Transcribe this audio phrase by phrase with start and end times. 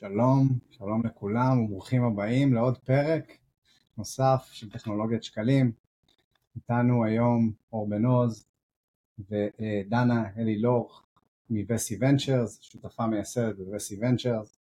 [0.00, 3.38] שלום, שלום לכולם וברוכים הבאים לעוד פרק
[3.98, 5.72] נוסף של טכנולוגיית שקלים.
[6.56, 8.46] איתנו היום אור בן עוז
[9.18, 11.02] ודנה אלי לור
[11.50, 14.58] מווסי ונצ'רס, שותפה מייסדת בווסי ונצ'רס.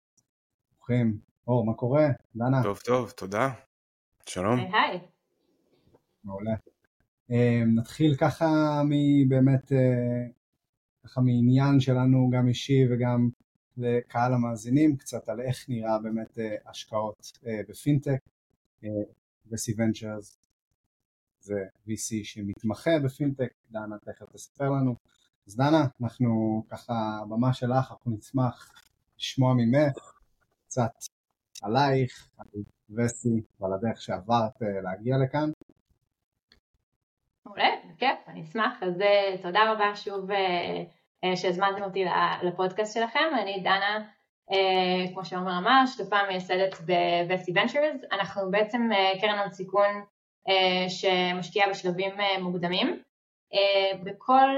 [0.78, 1.18] ברוכים.
[1.48, 2.08] אור, מה קורה?
[2.36, 2.64] דנה?
[2.64, 3.50] טוב, טוב, תודה.
[4.26, 4.60] שלום.
[4.60, 5.00] היי.
[6.24, 6.56] מעולה.
[7.32, 8.46] אה, נתחיל ככה
[8.90, 10.28] מבאמת, אה,
[11.04, 13.30] ככה מעניין שלנו גם אישי וגם
[13.80, 18.20] לקהל המאזינים קצת על איך נראה באמת אה, השקעות אה, בפינטק.
[19.52, 20.40] וסי אה, ונצ'רס
[21.40, 24.96] זה VC שמתמחה בפינטק, דנה תכף תספר לנו.
[25.48, 26.94] אז דנה, אנחנו ככה,
[27.30, 28.72] במה שלך, אנחנו נשמח
[29.18, 30.20] לשמוע ממך
[30.66, 30.92] קצת
[31.62, 32.48] עלייך, על
[32.90, 35.50] וסי ועל הדרך שעברת להגיע לכאן.
[37.46, 38.84] מעולה, בכיף, אני אשמח.
[38.84, 38.94] אז
[39.42, 40.30] תודה רבה שוב
[41.36, 42.06] שהזמנתם אותי
[42.44, 44.00] לפודקאסט שלכם, אני דנה,
[44.52, 49.88] אה, כמו שאומר אמר, שותפה מייסדת ב-Vesty Ventures, אנחנו בעצם אה, קרן הון סיכון
[50.88, 52.12] שמשקיעה בשלבים
[52.42, 53.00] מוקדמים,
[54.04, 54.50] בכל,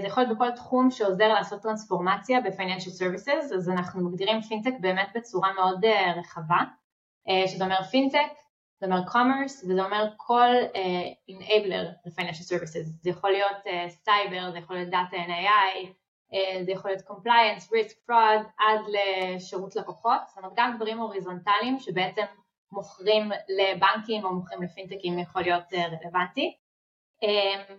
[0.00, 5.08] זה יכול להיות בכל תחום שעוזר לעשות טרנספורמציה ב-Financial Services, אז אנחנו מגדירים פינטק באמת
[5.14, 5.84] בצורה מאוד
[6.16, 6.58] רחבה,
[7.46, 8.28] שזה אומר פינטק,
[8.80, 14.52] זה אומר commerce וזה אומר כל אה, enabler ל-financial services, זה יכול להיות סייבר, אה,
[14.52, 15.86] זה יכול להיות data and AI,
[16.32, 21.78] אה, זה יכול להיות compliance, risk, fraud, עד לשירות לקוחות, זאת אומרת גם דברים הוריזונטליים
[21.78, 22.24] שבעצם
[22.72, 26.56] מוכרים לבנקים או מוכרים לפינטקים יכול להיות אה, רלוונטי.
[27.24, 27.72] אמ,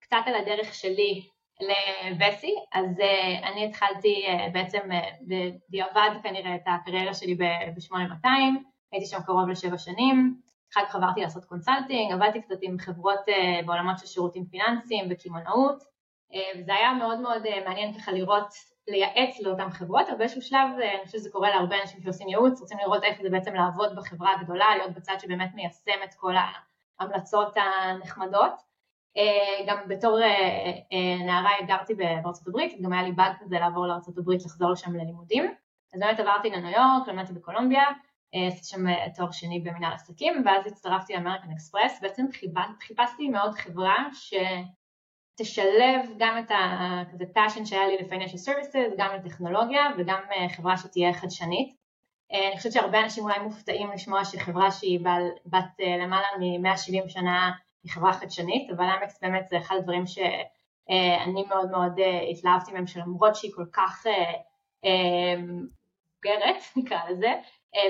[0.00, 1.28] קצת על הדרך שלי
[1.60, 8.28] ל Vesey, אז אה, אני התחלתי אה, בעצם אה, בדיעבד כנראה את הקריירה שלי ב-8200,
[8.92, 10.40] הייתי שם קרוב לשבע שנים,
[10.76, 15.82] אחר כך עברתי לעשות consulting, עבדתי קצת עם חברות אה, בעולמות של שירותים פיננסיים וקמעונאות,
[15.82, 18.48] uh, וזה היה מאוד מאוד אה, מעניין ככה לראות,
[18.88, 22.78] לייעץ לאותן חברות, אבל באיזשהו שלב, אני חושבת שזה קורה להרבה אנשים שעושים ייעוץ, רוצים
[22.78, 26.34] לראות איך זה בעצם לעבוד בחברה הגדולה, להיות בצד שבאמת מיישם את כל
[27.00, 28.52] ההמלצות הנחמדות.
[29.66, 30.18] גם בתור
[31.26, 35.54] נערה גרתי בארצות הברית, גם היה לי באג כזה לעבור לארצות הברית, לחזור לשם ללימודים,
[35.94, 37.92] אז באמת עברתי לניו יורק, למדתי בקולומביה, אה,
[38.32, 42.26] עשיתי שם אה, תואר שני במנהל עסקים ואז הצטרפתי לאמריקן אקספרס, בעצם
[42.80, 44.06] חיפשתי מאוד חברה
[45.34, 51.12] שתשלב גם את הכזה passion שהיה לי ל-financial services, גם לטכנולוגיה וגם אה, חברה שתהיה
[51.12, 51.76] חדשנית.
[52.32, 55.00] אני חושבת שהרבה אנשים אולי מופתעים לשמוע שחברה שהיא
[55.46, 55.64] בת
[56.00, 57.52] למעלה מ-170 שנה
[57.84, 61.92] היא חברה חדשנית, אבל אמקס באמת זה אחד הדברים שאני מאוד מאוד
[62.30, 64.06] התלהבתי מהם, שלמרות שהיא כל כך
[66.26, 67.40] בוגרת, נקרא לזה, אה,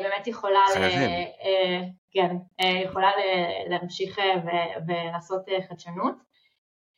[0.03, 1.81] באמת יכולה, ל, אה,
[2.11, 3.11] כן, אה, יכולה
[3.69, 4.19] להמשיך
[4.87, 6.15] ולעשות חדשנות.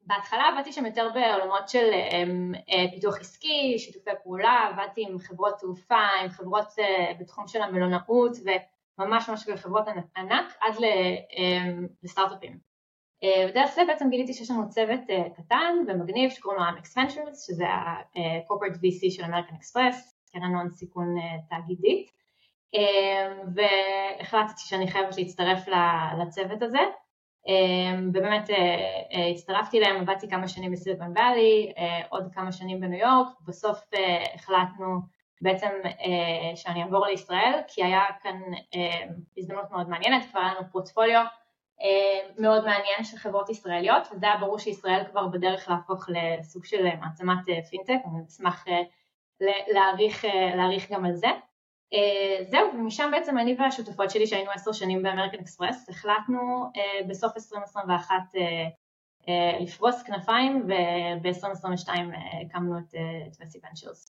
[0.06, 1.90] בהתחלה עבדתי שם יותר בעולמות של
[2.94, 6.68] פיתוח עסקי, שיתופי פעולה, עבדתי עם חברות תעופה, עם חברות
[7.20, 8.36] בתחום של המלונאות
[8.98, 9.84] וממש ממש חברות
[10.16, 10.74] ענק עד
[12.02, 12.58] לסטארט-אפים.
[13.48, 15.00] ודרך זה בעצם גיליתי שיש לנו צוות
[15.36, 21.14] קטן ומגניב שקוראים לו אמקס Ventures, שזה ה-corporate VC של אמריקן אקספרס, קרן הון סיכון
[21.50, 22.17] תאגידית.
[22.74, 25.68] אמ, והחלטתי שאני חייבת להצטרף
[26.18, 26.80] לצוות הזה
[27.46, 28.56] אמ, ובאמת אה,
[29.12, 33.78] אה, הצטרפתי אליהם, עבדתי כמה שנים בסיליקון וואלי, אה, עוד כמה שנים בניו יורק, בסוף
[34.34, 35.00] החלטנו
[35.42, 35.68] בעצם
[36.54, 38.40] שאני אעבור לישראל כי היה כאן
[39.38, 41.24] הזדמנות מאוד מעניינת, כבר היה לנו פורטפוליו
[42.38, 47.38] מאוד מעניין של חברות ישראליות וזה היה ברור שישראל כבר בדרך להפוך לסוג של מעצמת
[47.70, 48.64] פינטק, אני אשמח
[50.54, 51.28] להאריך גם על זה.
[51.94, 57.08] אה, זהו, ומשם בעצם אני והשותפות שלי שהיינו עשר שנים ב American Express, החלטנו אה,
[57.08, 58.38] בסוף 2021 uh,
[59.22, 61.88] uh, לפרוס כנפיים וב-2022
[62.46, 62.94] הקמנו את
[63.40, 64.12] Vesey Ventures.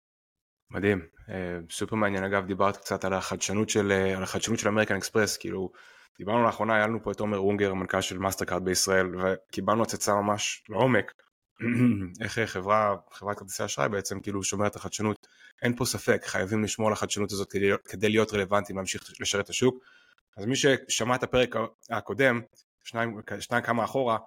[0.71, 1.31] מדהים, אה,
[1.71, 2.25] סופר מעניין.
[2.25, 5.71] אגב, דיברת קצת על החדשנות של, אה, על החדשנות של American Express, כאילו
[6.19, 10.65] דיברנו לאחרונה, היה לנו פה את עומר אונגר, מנכ"ל של Mastercard בישראל, וקיבלנו הצצה ממש
[10.69, 11.13] לעומק
[12.25, 15.26] איך חברה, חברת כרטיסי אשראי בעצם כאילו שומרת החדשנות,
[15.62, 19.51] אין פה ספק, חייבים לשמור על החדשנות הזאת כדי, כדי להיות רלוונטיים להמשיך לשרת את
[19.51, 19.84] השוק.
[20.36, 21.54] אז מי ששמע את הפרק
[21.91, 22.41] הקודם,
[22.84, 24.18] שניים, שניים כמה אחורה,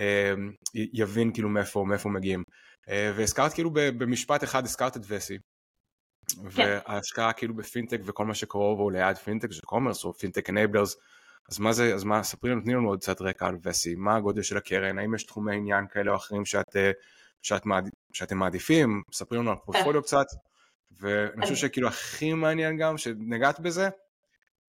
[0.00, 2.42] אמ, יבין כאילו מאיפה, מאיפה מגיעים.
[2.88, 5.38] אה, והזכרת כאילו במשפט אחד, הזכרת את Vesey.
[6.28, 6.40] כן.
[6.50, 10.96] וההשקעה כאילו בפינטק וכל מה שקרוב או ליד פינטק, זה commerce או fintech enablers,
[11.50, 14.16] אז מה זה, אז מה, ספרי לנו, תני לנו עוד קצת רקע על Vesey, מה
[14.16, 16.90] הגודל של הקרן, האם יש תחומי עניין כאלה או אחרים שאת, אה,
[17.42, 20.26] שאת מעד, שאתם מעדיפים, ספרי לנו על פורטפוליו קצת,
[21.00, 23.88] ואני חושב שכאילו הכי מעניין גם, שנגעת בזה,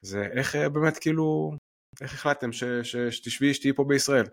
[0.01, 1.51] זה איך אה, באמת כאילו,
[2.01, 2.49] איך החלטתם
[2.83, 4.25] שתשבי, שתהיי פה בישראל?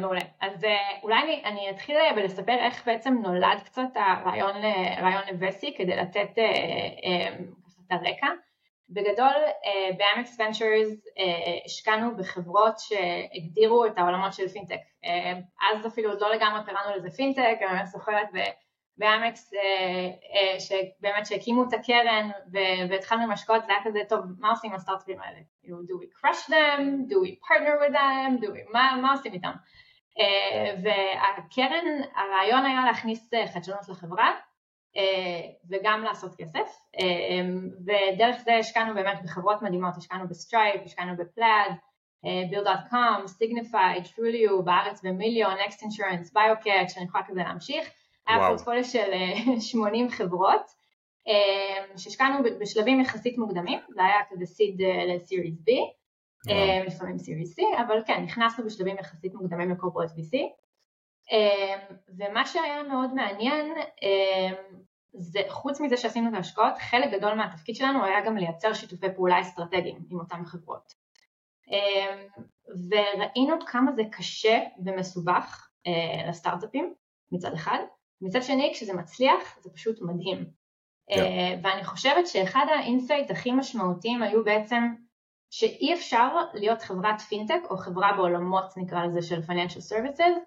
[0.00, 0.20] מעולה.
[0.40, 0.66] אז
[1.02, 4.56] אולי אני, אני אתחיל בלספר איך בעצם נולד קצת הרעיון,
[4.96, 8.26] הרעיון לווסי כדי לתת את הרקע.
[8.90, 11.20] בגדול uh, באמקס ונצ'רס uh,
[11.64, 14.80] השקענו בחברות שהגדירו את העולמות של פינטק.
[15.04, 15.08] Uh,
[15.70, 19.60] אז אפילו עוד לא לגמרי קראנו לזה פינטק, אני זוכרת uh,
[20.58, 22.30] שבאמת שהקימו את הקרן
[22.90, 25.38] והתחלנו עם השקעות, זה היה כזה טוב, מה עושים עם הסטארט-אפים האלה?
[25.64, 27.10] do we crush them?
[27.10, 28.44] do we partner with them?
[28.44, 29.52] do we, מה, מה עושים איתם?
[30.82, 34.34] והקרן, הרעיון היה להכניס חדשנות לחברה
[35.70, 36.80] וגם לעשות כסף.
[36.96, 37.00] אה,
[37.86, 41.72] ודרך זה השקענו באמת בחברות מדהימות, השקענו ב Stripe, השקענו ב Plaid,
[42.50, 47.90] Bill.com, Signifyd, Trulioo, בארץ ב Melio, Next Insurance, BioCatch, שאני יכולה כזה להמשיך,
[48.26, 49.10] היה פורטפוליו של
[49.70, 50.62] 80 חברות
[51.26, 55.70] אמ, שהשקענו בשלבים יחסית מוקדמים, זה היה כזה סיד אה, לסיריס B,
[56.50, 60.48] אמ, לפעמים סיריס C, אבל כן, נכנסנו בשלבים יחסית מוקדמים לקורפורט VC, אמ,
[62.18, 63.74] ומה שהיה מאוד מעניין,
[65.12, 69.40] זה חוץ מזה שעשינו את ההשקעות, חלק גדול מהתפקיד שלנו היה גם לייצר שיתופי פעולה
[69.40, 70.92] אסטרטגיים עם אותן חברות.
[72.90, 76.94] וראינו כמה זה קשה ומסובך אה, לסטארט-אפים
[77.32, 77.78] מצד אחד,
[78.20, 80.38] מצד שני כשזה מצליח זה פשוט מדהים.
[80.38, 81.18] Yeah.
[81.18, 84.94] אה, ואני חושבת שאחד ה insights הכי משמעותיים היו בעצם
[85.50, 90.38] שאי אפשר להיות חברת פינטק או חברה בעולמות נקרא לזה של financial services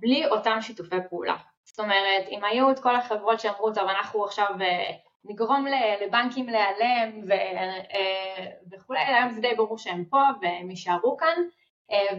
[0.00, 1.36] בלי אותם שיתופי פעולה.
[1.64, 4.90] זאת אומרת, אם היו את כל החברות שאמרו, טוב, אנחנו עכשיו אה,
[5.24, 5.66] נגרום
[6.02, 11.42] לבנקים להיעלם אה, וכולי, היום זה די ברור שהם פה והם יישארו כאן,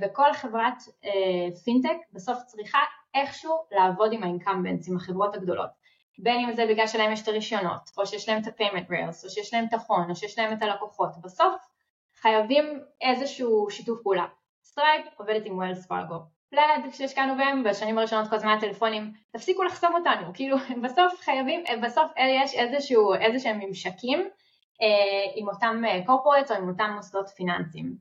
[0.02, 0.74] וכל חברת
[1.64, 2.80] פינטק בסוף צריכה
[3.14, 5.70] איכשהו לעבוד עם ה incumbents, עם החברות הגדולות.
[6.20, 9.30] בין אם זה בגלל שלהם יש את הרישיונות, או שיש להם את ה-payment rails, או
[9.30, 11.56] שיש להם את ההון, או שיש להם את הלקוחות, בסוף
[12.22, 14.26] חייבים איזשהו שיתוף פעולה.
[14.64, 16.16] Stripe עובדת עם Wells Fargo.
[16.54, 22.12] Plaid שהשקענו בהם בשנים הראשונות כל הזמן הטלפונים, תפסיקו לחסום אותנו, כאילו בסוף חייבים, בסוף
[22.18, 24.20] יש איזשהו, איזשהם ממשקים
[24.82, 27.96] אה, עם אותם corporates אה, או עם אותם מוסדות פיננסיים.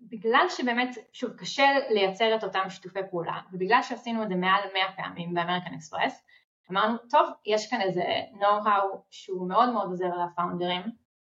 [0.00, 4.82] בגלל שבאמת, שוב, קשה לייצר את אותם שיתופי פעולה, ובגלל שעשינו את זה מעל 100
[4.96, 6.24] פעמים ב American Express,
[6.70, 8.02] אמרנו, טוב, יש כאן איזה
[8.40, 10.82] know-how שהוא מאוד מאוד עוזר לפאונדרים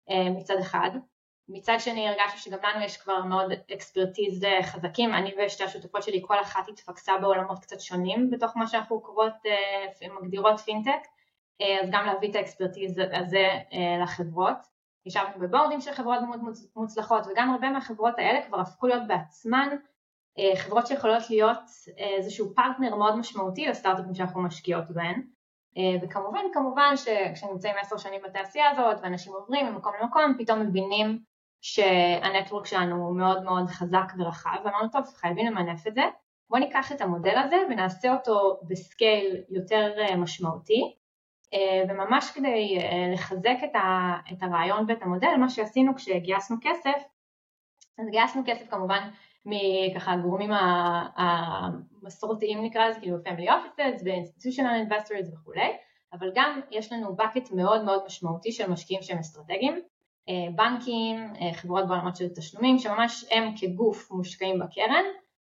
[0.09, 0.89] אה, מצד אחד,
[1.49, 6.21] מצד שני הרגשנו שגם לנו יש כבר מאוד expertise אה, חזקים, אני ושתי השותפות שלי,
[6.25, 11.07] כל אחת התפקסה בעולמות קצת שונים בתוך מה שאנחנו קוראות, אה, מגדירות פינטק,
[11.83, 13.47] אז גם להביא את ה expertise הזה
[14.03, 14.57] לחברות.
[15.05, 16.39] ישבנו בבורדים של חברות מאוד
[16.75, 19.69] מוצלחות וגם הרבה מהחברות האלה כבר הפכו להיות בעצמן
[20.39, 21.57] אה, חברות שיכולות להיות
[21.99, 25.21] אה, איזשהו פרטנר מאוד משמעותי לסטארט-אפים שאנחנו משקיעות בהן.
[25.77, 31.19] אה, וכמובן כמובן שכשנמצאים עשר שנים בתעשייה הזאת ואנשים עוברים ממקום למקום פתאום מבינים
[31.65, 36.01] שה network שלנו הוא מאוד מאוד חזק ורחב ואמרנו טוב חייבים למנף את זה.
[36.49, 40.95] בואו ניקח את המודל הזה ונעשה אותו ב scale יותר משמעותי.
[41.53, 43.57] אה, וממש כדי אה, לחזק
[44.31, 47.03] את הרעיון ואת המודל, מה שעשינו כשגייסנו כסף,
[47.99, 49.09] אז גייסנו כסף כמובן
[49.45, 50.51] מככה הגורמים
[51.15, 55.77] המסורתיים נקרא לזה, כאילו family offices ו-institutional investors וכולי,
[56.13, 59.79] אבל גם יש לנו bucket מאוד מאוד משמעותי של משקיעים שהם אסטרטגיים, אה,
[60.55, 65.05] בנקים, חברות בעולמות של תשלומים, שממש הם כגוף מושקעים בקרן,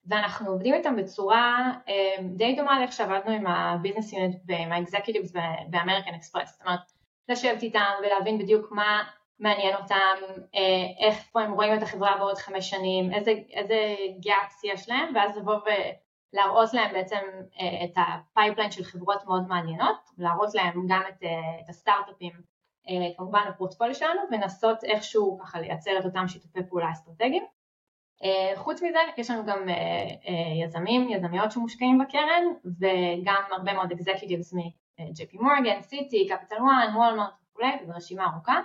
[0.08, 5.34] ואנחנו עובדים איתם בצורה אה, די דומה לאיך שעבדנו עם הביזנס יונט ועם האקזקיוטיבס
[5.70, 6.80] באמריקן אקספרס, זאת אומרת
[7.30, 9.04] לשבת איתם ולהבין בדיוק מה
[9.39, 10.16] מעניין אותם,
[10.56, 15.38] אה, איפה הם רואים את החברה בעוד חמש שנים, איזה, איזה gaps יש להם, ואז
[15.38, 15.56] לבוא
[16.34, 17.22] ולהראות להם בעצם
[17.60, 21.24] אה, את ה pipeline של חברות מאוד מעניינות, להראות להם גם את,
[21.63, 22.55] את הסטארט-אפים
[23.18, 27.44] כמובן בפורטפוליו שלנו, ולנסות איכשהו ככה לייצר את אותם שיתופי פעולה אסטרטגיים.
[28.24, 29.75] אה, חוץ מזה יש לנו גם אה,
[30.27, 37.34] אה, יזמים, יזמיות שמושקעים בקרן וגם הרבה מאוד executives מ-JP מורגן, סיטי, קפיטל וואן, וולמרט
[37.51, 38.60] וכולי, וזו רשימה ארוכה,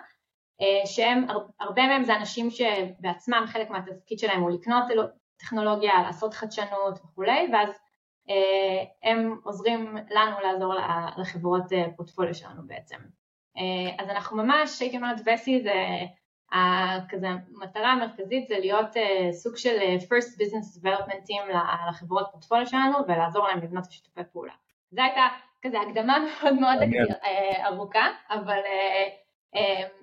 [0.85, 1.27] שהם,
[1.61, 4.85] הרבה מהם זה אנשים שבעצמם חלק מהתפקיד שלהם הוא לקנות
[5.37, 7.79] טכנולוגיה, לעשות חדשנות וכולי, ואז
[9.03, 10.75] הם עוזרים לנו לעזור
[11.17, 11.62] לחברות
[11.97, 12.97] פורטפוליו שלנו בעצם.
[13.99, 15.75] אז אנחנו ממש, הייתי אומרת וסי זה
[17.09, 21.57] כזה המטרה המרכזית זה להיות uh, סוג של uh, first business development team
[21.88, 24.52] לחברות פורטפוליו שלנו ולעזור להם לבנות שיתופי פעולה.
[24.90, 25.28] זו הייתה
[25.62, 26.78] כזה הקדמה מאוד מאוד
[27.64, 28.59] ארוכה, אבל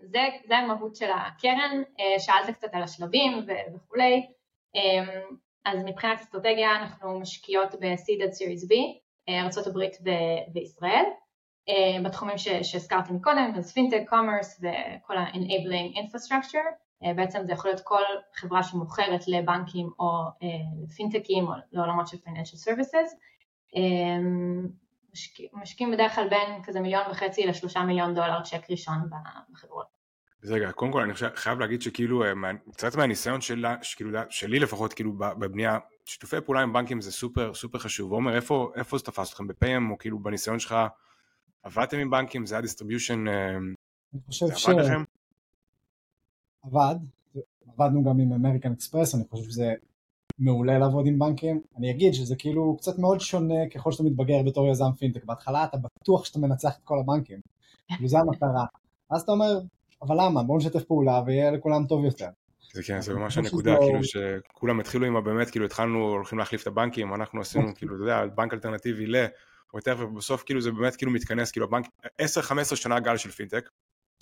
[0.02, 1.82] זה, זה המהות של הקרן,
[2.20, 4.28] שאלת קצת על השלבים וכולי,
[5.66, 8.74] אז מבחינת אסטרטגיה אנחנו משקיעות ב-Seed at Series B,
[9.30, 9.78] ארה"ב
[10.54, 11.06] וישראל.
[11.70, 18.02] אה, בתחומים שהזכרתי מקודם, אז פינטק, קומרס וכל ה-enabling infrastructure, בעצם זה יכול להיות כל
[18.36, 20.24] חברה שמוכרת לבנקים או
[20.84, 23.16] לפינטקים או לעולמות של financial services.
[25.54, 28.98] משקיעים בדרך כלל בין כזה מיליון וחצי לשלושה מיליון דולר צ'ק ראשון
[29.54, 29.98] בחברות.
[30.44, 32.24] אז רגע, קודם כל אני חייב להגיד שכאילו
[32.74, 37.80] קצת מהניסיון שלה, שכאילו, שלי לפחות כאילו בבנייה, שיתופי פעולה עם בנקים זה סופר סופר
[37.80, 38.12] חשוב.
[38.12, 39.48] עומר, איפה, איפה זה תפס אתכם?
[39.48, 40.76] ב PayEm או כאילו בניסיון שלך
[41.68, 42.46] עבדתם עם בנקים?
[42.46, 43.28] זה היה distribution?
[43.28, 44.70] אני חושב ש...
[46.64, 46.96] עבד,
[47.68, 49.74] עבדנו גם עם אמריקן אקספרס, אני חושב שזה
[50.40, 51.62] מעולה לעבוד עם בנקים.
[51.78, 55.24] אני אגיד שזה כאילו קצת מאוד שונה ככל שאתה מתבגר בתור יזם פינטק.
[55.26, 57.40] בהתחלה אתה בטוח שאתה מנצח את כל הבנקים,
[58.04, 58.66] וזה המטרה.
[59.10, 59.60] אז אתה אומר,
[60.02, 60.44] אבל למה?
[60.44, 62.28] בואו נשתף פעולה ויהיה לכולם טוב יותר.
[62.74, 66.68] זה כן, זה ממש הנקודה, כאילו שכולם התחילו עם הבאמת, כאילו התחלנו, הולכים להחליף את
[66.68, 69.16] הבנקים, אנחנו עשינו, כאילו, אתה יודע, בנק אלטרנטיבי ל...
[69.74, 71.86] ובסוף כאילו זה באמת כאילו מתכנס, כאילו הבנק,
[72.22, 73.70] 10-15 שנה גל של פינטק,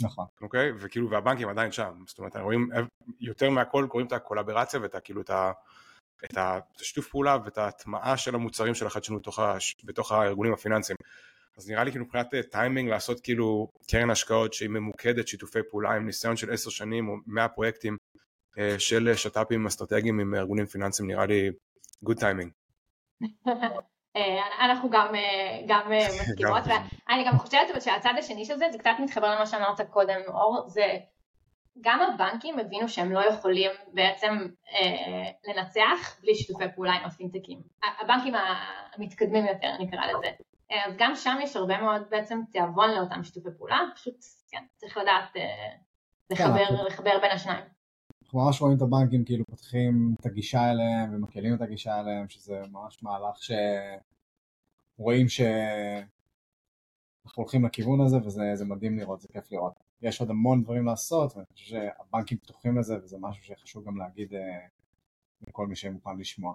[0.02, 0.26] נכון.
[0.42, 0.72] אוקיי?
[0.80, 1.94] וכאילו, והבנקים עדיין שם.
[2.08, 2.70] זאת אומרת, רואים
[3.20, 5.52] יותר מהכל, קוראים את הקולברציה ואת כאילו את ה...
[6.26, 9.76] את השיתוף פעולה ואת ההטמעה של המוצרים של החדשנות בתוך, הש...
[9.84, 10.98] בתוך הארגונים הפיננסיים.
[11.58, 16.06] אז נראה לי כאילו מבחינת טיימינג לעשות כאילו קרן השקעות שהיא ממוקדת שיתופי פעולה עם
[16.06, 17.98] ניסיון של עשר שנים או מאה פרויקטים
[18.58, 21.50] אה, של שת"פים אסטרטגיים עם ארגונים פיננסיים נראה לי
[22.06, 22.50] good timing.
[24.16, 28.78] אה, אנחנו גם, אה, גם אה, מסכימות, ואני גם חושבת שהצד השני של זה, זה
[28.78, 30.98] קצת מתחבר למה שאמרת קודם, אור, זה
[31.82, 37.62] גם הבנקים הבינו שהם לא יכולים בעצם אה, לנצח בלי שיתופי פעולה עם הפינטקים.
[38.02, 38.34] הבנקים
[38.98, 40.28] המתקדמים יותר נקרא לזה.
[40.88, 44.16] אז גם שם יש הרבה מאוד בעצם תיאבון לאותם שיתופי פעולה, פשוט
[44.52, 45.42] כן, צריך לדעת אה,
[46.30, 47.75] לחבר, כן, לחבר בין השניים.
[48.36, 52.62] אנחנו ממש רואים את הבנקים כאילו פותחים את הגישה אליהם ומקלים את הגישה אליהם, שזה
[52.72, 53.38] ממש מהלך
[54.98, 55.64] שרואים שאנחנו
[57.36, 59.74] הולכים לכיוון הזה וזה מדהים לראות, זה כיף לראות.
[60.02, 64.34] יש עוד המון דברים לעשות ואני חושב שהבנקים פתוחים לזה וזה משהו שחשוב גם להגיד
[64.34, 64.68] אה,
[65.48, 66.54] לכל מי שמוכן לשמוע.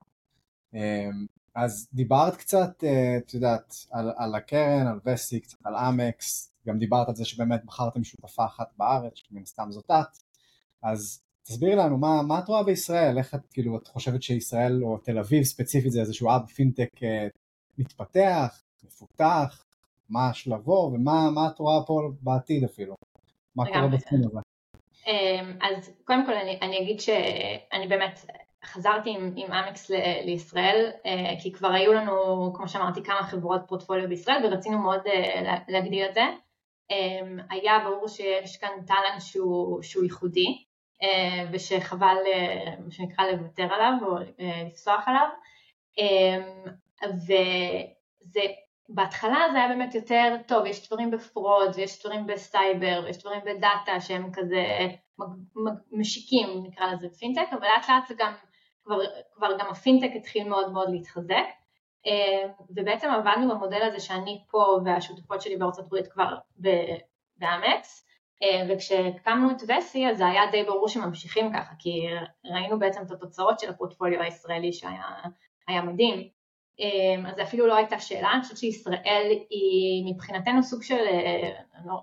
[0.75, 1.09] אה,
[1.55, 6.79] אז דיברת קצת, אה, את יודעת, על, על הקרן, על וסי, קצת על אמקס, גם
[6.79, 10.19] דיברת על זה שבאמת בחרתם שותפה אחת בארץ, שמן הסתם זאת את,
[10.83, 14.99] אז תסבירי לנו מה, מה את רואה בישראל, איך את כאילו, את חושבת שישראל או
[14.99, 16.91] תל אביב ספציפית זה איזשהו אב פינטק
[17.79, 19.65] מתפתח, מפותח,
[20.09, 22.95] מה שלבו ומה את רואה פה בעתיד אפילו,
[23.57, 24.41] מה קורה בתחום הזה.
[25.07, 28.27] אמ, אז קודם כל אני, אני אגיד שאני באמת
[28.65, 33.61] חזרתי עם, עם אמקס ל- לישראל אה, כי כבר היו לנו כמו שאמרתי כמה חברות
[33.69, 36.23] פורטפוליו בישראל ורצינו מאוד אה, להגדיר את זה.
[36.91, 40.47] אמ, היה ברור שיש כאן talent שהוא, שהוא ייחודי.
[40.47, 40.70] אה,
[41.53, 42.17] ושחבל
[42.85, 44.17] מה שנקרא לוותר עליו או
[44.67, 45.29] לפסוח עליו.
[45.99, 46.43] אמ,
[47.15, 48.41] וזה
[48.89, 53.41] בהתחלה זה היה באמת יותר טוב, יש דברים ב fraud ויש דברים בסייבר ויש דברים
[53.47, 54.65] בדאטה שהם כזה
[55.93, 58.33] משיקים נקרא לזה פינטק, אבל לאט לאט זה גם,
[58.85, 58.99] כבר,
[59.33, 61.45] כבר גם הפינטק התחיל מאוד מאוד להתחזק.
[62.07, 66.35] אה, ובעצם עבדנו במודל הזה שאני פה והשותפות שלי בארצות הברית כבר
[66.67, 66.97] אה,
[68.69, 72.07] וכשהקמנו את וסי אז זה היה די ברור שממשיכים ככה כי
[72.45, 76.29] ראינו בעצם את התוצאות של הפורטפוליו הישראלי שהיה מדהים.
[76.81, 81.51] אמ, אז זה אפילו לא הייתה שאלה, אני חושבת שישראל היא מבחינתנו סוג של, אה,
[81.85, 81.95] לא,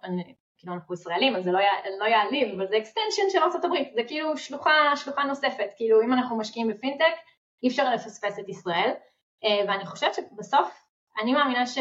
[0.57, 1.59] כאילו אנחנו ישראלים אז זה לא,
[1.99, 6.37] לא יעליב, אבל זה extension של ארה"ב, זה כאילו שלוחה, שלוחה נוספת, כאילו אם אנחנו
[6.37, 7.13] משקיעים בפינטק
[7.63, 8.91] אי אפשר לפספס את ישראל,
[9.43, 10.83] אה, ואני חושבת שבסוף
[11.21, 11.77] אני מאמינה ש,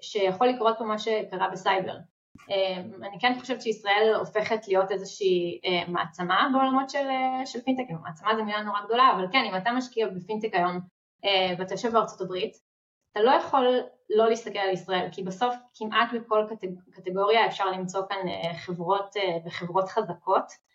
[0.00, 1.94] שיכול לקרות פה מה שקרה בסייבר.
[2.48, 7.06] אמ, אני כן חושבת שישראל הופכת להיות איזושהי אה, מעצמה בעולמות של,
[7.44, 10.80] של פינטק, מעצמה זו מילה נורא גדולה, אבל כן, אם אתה משקיע בפינטק היום
[11.24, 12.56] אה, ואתה יושב בארצות הברית,
[13.12, 13.80] אתה לא יכול
[14.10, 16.46] לא להסתכל על ישראל, כי בסוף כמעט בכל
[16.90, 20.70] קטגוריה אפשר למצוא כאן אה, חברות אה, וחברות חזקות.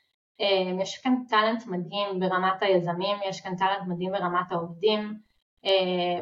[0.82, 5.20] יש כאן טאלנט מדהים ברמת היזמים, יש כאן טאלנט מדהים ברמת העובדים.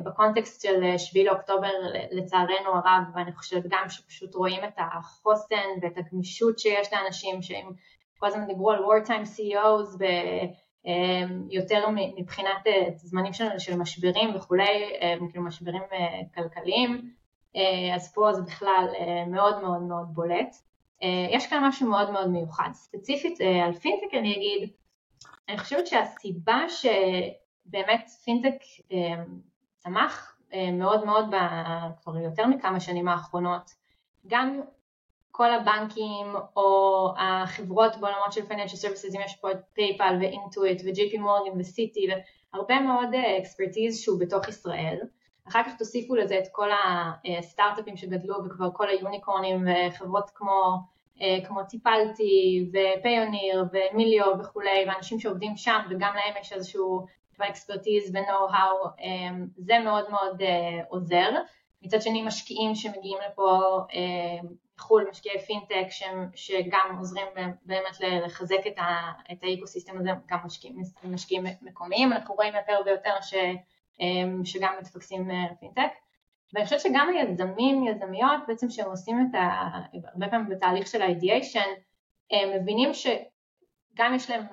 [0.04, 1.72] בקונטקסט של 7 לאוקטובר
[2.12, 7.72] לצערנו הרב, ואני חושבת גם שפשוט רואים את החוסן ואת הגמישות שיש לאנשים שהם
[8.20, 10.04] כל הזמן דיברו על wartime CEOs
[10.86, 11.86] אמ, יותר
[12.18, 14.94] מבחינת אה, זמנים של, של משברים וכולי,
[15.32, 17.12] כאילו משברים אה, כלכליים,
[17.56, 18.86] אה, אז פה זה בכלל
[19.28, 20.56] מאוד מאוד מאוד בולט.
[21.32, 22.70] יש כאן משהו מאוד מאוד מיוחד.
[22.74, 24.70] ספציפית על פינטק אני אגיד,
[25.50, 26.70] אני חושבת שהסיבה
[27.68, 28.56] שבאמת פינטק
[29.78, 30.38] צמח
[30.74, 31.26] מאוד מאוד
[32.04, 33.72] כבר יותר מכמה שנים האחרונות,
[34.28, 34.62] גם
[35.32, 41.18] כל הבנקים או החברות בעולמות של financial services, אם יש פה את פייפל ואינטואיט וג'י.פי
[41.18, 42.08] מורגן וסיטי
[42.54, 45.00] והרבה מאוד אקספרטיז שהוא בתוך ישראל.
[45.48, 46.70] אחר כך תוסיפו לזה את כל
[47.40, 50.78] הסטארט-אפים שגדלו וכבר כל היוניקורנים וחברות כמו
[51.48, 57.06] כמו טיפלתי ופיוניר ומיליו וכולי, ואנשים שעובדים שם וגם להם יש איזשהו
[57.40, 59.04] אקספרטיז ו-know-how,
[59.58, 60.42] זה מאוד מאוד
[60.90, 61.30] עוזר.
[61.82, 63.62] מצד שני משקיעים שמגיעים לפה
[64.78, 65.88] מחו"ל, משקיעי פינטק
[66.36, 67.28] שגם עוזרים
[67.66, 73.34] באמת לחזק את, האקוסיסטם הזה, גם משקיעים, משקיעים מקומיים, אנחנו רואים יותר ויותר ש,
[74.44, 75.92] שגם מתפקסים פינטק.
[76.54, 79.70] ואני חושבת שגם היזמים, יזמיות, בעצם שהם עושים את ה...
[80.14, 81.70] הרבה פעמים בתהליך של ה-ideation,
[82.32, 84.46] הם מבינים שגם יש להם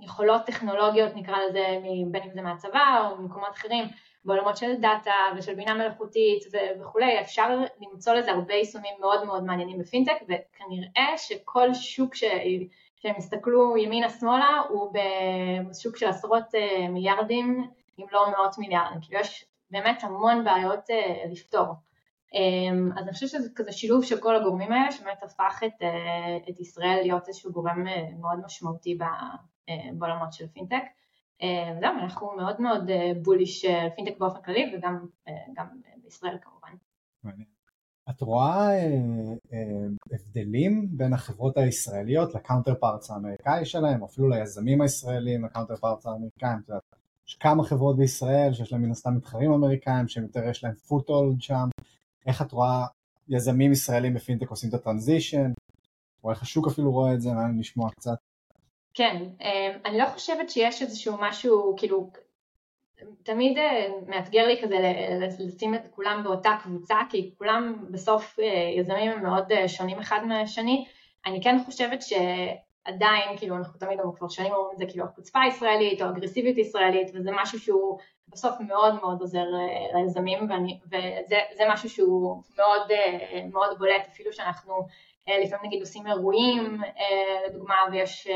[0.00, 1.78] יכולות טכנולוגיות, נקרא לזה,
[2.10, 3.84] בין אם זה מהצבא או ממקומות אחרים,
[4.24, 6.44] בעולמות של דאטה ושל בינה מלאכותית
[6.80, 12.24] וכולי, אפשר למצוא לזה הרבה יישומים מאוד מאוד מעניינים בפינטק, וכנראה שכל שוק ש...
[12.96, 16.44] שהם יסתכלו ימינה-שמאלה הוא בשוק של עשרות
[16.90, 21.74] מיליארדים, אם לא מאות מיליארדים, כאילו יש באמת המון בעיות אה, לפתור.
[22.34, 26.36] אמ, אז אני חושבת שזה כזה שילוב של כל הגורמים האלה שבאמת הפך את, אה,
[26.48, 28.94] את ישראל להיות איזשהו גורם אה, מאוד משמעותי
[29.98, 30.82] בעולמות של פינטק.
[31.80, 32.90] זהו, אנחנו מאוד מאוד
[33.22, 35.06] בוליש פינטק באופן כללי וגם
[36.04, 36.68] בישראל כמובן.
[38.10, 38.70] את רואה
[40.12, 46.58] הבדלים בין החברות הישראליות ל counterparts האמריקאי שלהם, אפילו ליזמים הישראלים, ל counterparts האמריקאים,
[47.28, 51.40] יש כמה חברות בישראל שיש להם מן הסתם מתחרים אמריקאים שהם יותר יש להם foothold
[51.40, 51.68] שם,
[52.26, 52.86] איך את רואה
[53.28, 55.52] יזמים ישראלים בפינטק עושים את ה transition,
[56.24, 58.16] או איך השוק אפילו רואה את זה, מעניין לשמוע קצת.
[58.98, 62.10] כן, אמ, אני לא חושבת שיש איזשהו משהו, כאילו,
[63.22, 64.76] תמיד אה, מאתגר לי כזה
[65.38, 70.20] לשים את כולם באותה קבוצה, כי כולם בסוף אה, יזמים הם מאוד אה, שונים אחד
[70.24, 70.86] מהשני.
[71.26, 72.12] אני כן חושבת ש...
[72.84, 77.10] עדיין, כאילו אנחנו תמיד כבר שנים אומרים את זה, כאילו החוצפה הישראלית או אגרסיביות ישראלית
[77.14, 79.44] וזה משהו שהוא בסוף מאוד מאוד עוזר
[79.94, 82.92] ליזמים ואני, וזה משהו שהוא מאוד,
[83.52, 84.86] מאוד בולט אפילו שאנחנו
[85.28, 86.80] לפעמים נגיד עושים אירועים
[87.48, 88.28] לדוגמה ויש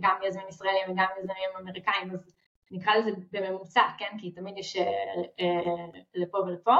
[0.00, 2.34] גם יזמים ישראלים וגם יזמים אמריקאים אז
[2.70, 4.76] נקרא לזה בממוצע, כן, כי תמיד יש
[6.14, 6.74] לפה ולפה.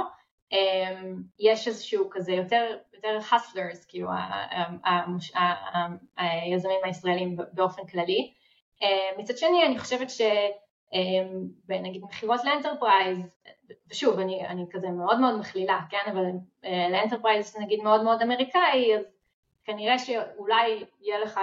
[1.39, 4.09] יש איזשהו כזה יותר, יותר hustlers, כאילו
[6.17, 8.33] היזמים הישראלים באופן כללי.
[9.19, 10.53] מצד שני אני חושבת שנגיד
[11.95, 13.19] אמ, מכירות ל enterprise,
[13.91, 16.25] ושוב אני, אני כזה מאוד מאוד מכלילה, כן, אבל
[16.65, 19.18] אה, ל enterprise נגיד מאוד מאוד אמריקאי, אז
[19.69, 21.39] כנראה שאולי יהיה לך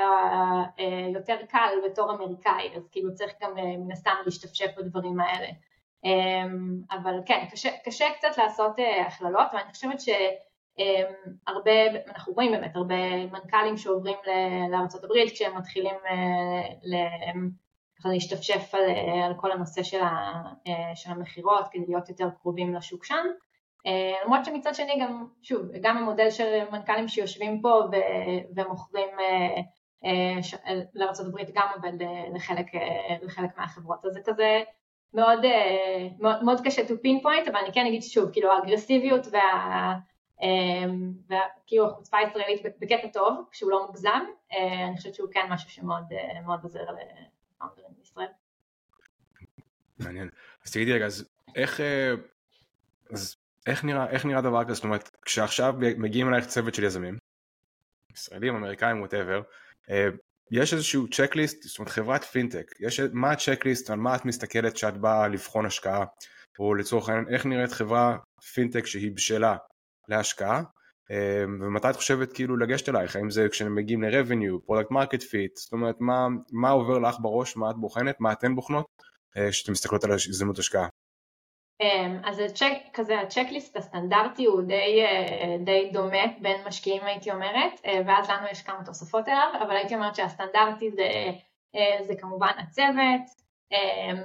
[0.79, 5.47] אה, יותר קל בתור אמריקאי, אז כאילו צריך גם אה, מן הסתם להשתפשף בדברים האלה.
[6.05, 11.71] אמ, אבל כן, קשה, קשה קצת לעשות אה, הכללות, ואני חושבת שהרבה,
[12.07, 14.17] אנחנו רואים באמת הרבה מנכ"לים שעוברים
[14.71, 16.91] לארה"ב כשהם מתחילים אה,
[18.05, 18.81] להשתפשף על,
[19.25, 20.01] על כל הנושא של,
[20.67, 23.25] אה, של המכירות כדי להיות יותר קרובים לשוק שם.
[24.25, 27.81] למרות שמצד שני גם, שוב, גם המודל של מנכ"לים שיושבים פה
[28.55, 29.09] ומוכרים
[30.93, 31.93] לארה"ב גם עובד
[32.33, 32.65] לחלק,
[33.21, 34.63] לחלק מהחברות, אז זה כזה
[35.15, 39.97] מאוד, אה, מאוד, מאוד קשה to pinpoint, אבל אני כן אגיד שוב, כאילו האגרסיביות וה...
[41.29, 44.21] וכאילו החוצפה הישראלית בקטע טוב, כשהוא לא מוגזם,
[44.53, 48.27] אה, אני חושבת שהוא כן משהו שמאוד אה, עוזר לפאונדרים בישראל.
[49.99, 50.29] מעניין.
[50.65, 51.79] אז תגידי רגע, אז איך,
[53.09, 53.35] אז
[53.65, 54.73] איך נראה, איך נראה דבר כזה?
[54.73, 57.17] זאת אומרת, כשעכשיו מגיעים אלייך צוות של יזמים,
[58.13, 59.41] ישראלים, אמריקאים, ווטאבר,
[60.51, 64.97] יש איזשהו צ'קליסט, זאת אומרת חברת פינטק, יש, מה הצ'קליסט, על מה את מסתכלת כשאת
[64.97, 66.05] באה לבחון השקעה,
[66.59, 68.17] או לצורך העניין איך נראית חברה
[68.53, 69.57] פינטק שהיא בשלה
[70.07, 70.63] להשקעה,
[71.11, 75.53] אמ, ומתי את חושבת כאילו לגשת אלייך, האם זה כשהם מגיעים ל-revenue, product market fit,
[75.55, 78.85] זאת אומרת מה, מה עובר לך בראש, מה את בוחנת, מה אתן בוחנות,
[79.37, 80.87] אה, כשאתן מסתכלות על הזדמנות השקעה.
[81.81, 87.81] אמ, אז הצ'ק, כזה הצ'קליסט הסטנדרטי הוא די, אה, די דומה בין משקיעים הייתי אומרת,
[87.85, 91.09] אה, ואז לנו יש כמה תוספות אליו, אבל הייתי אומרת שהסטנדרטי זה,
[91.75, 94.21] אה, זה כמובן הצוות, אמ,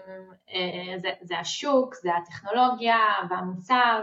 [0.97, 2.99] זה, זה השוק, זה הטכנולוגיה
[3.31, 4.03] והמוצר,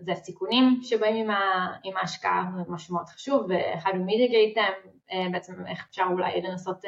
[0.00, 1.30] זה הסיכונים שבאים
[1.84, 4.72] עם, ההשקעה, משהו מאוד חשוב, ואחד הוא מידיגייטם,
[5.32, 6.84] בעצם איך אפשר אולי לנסות,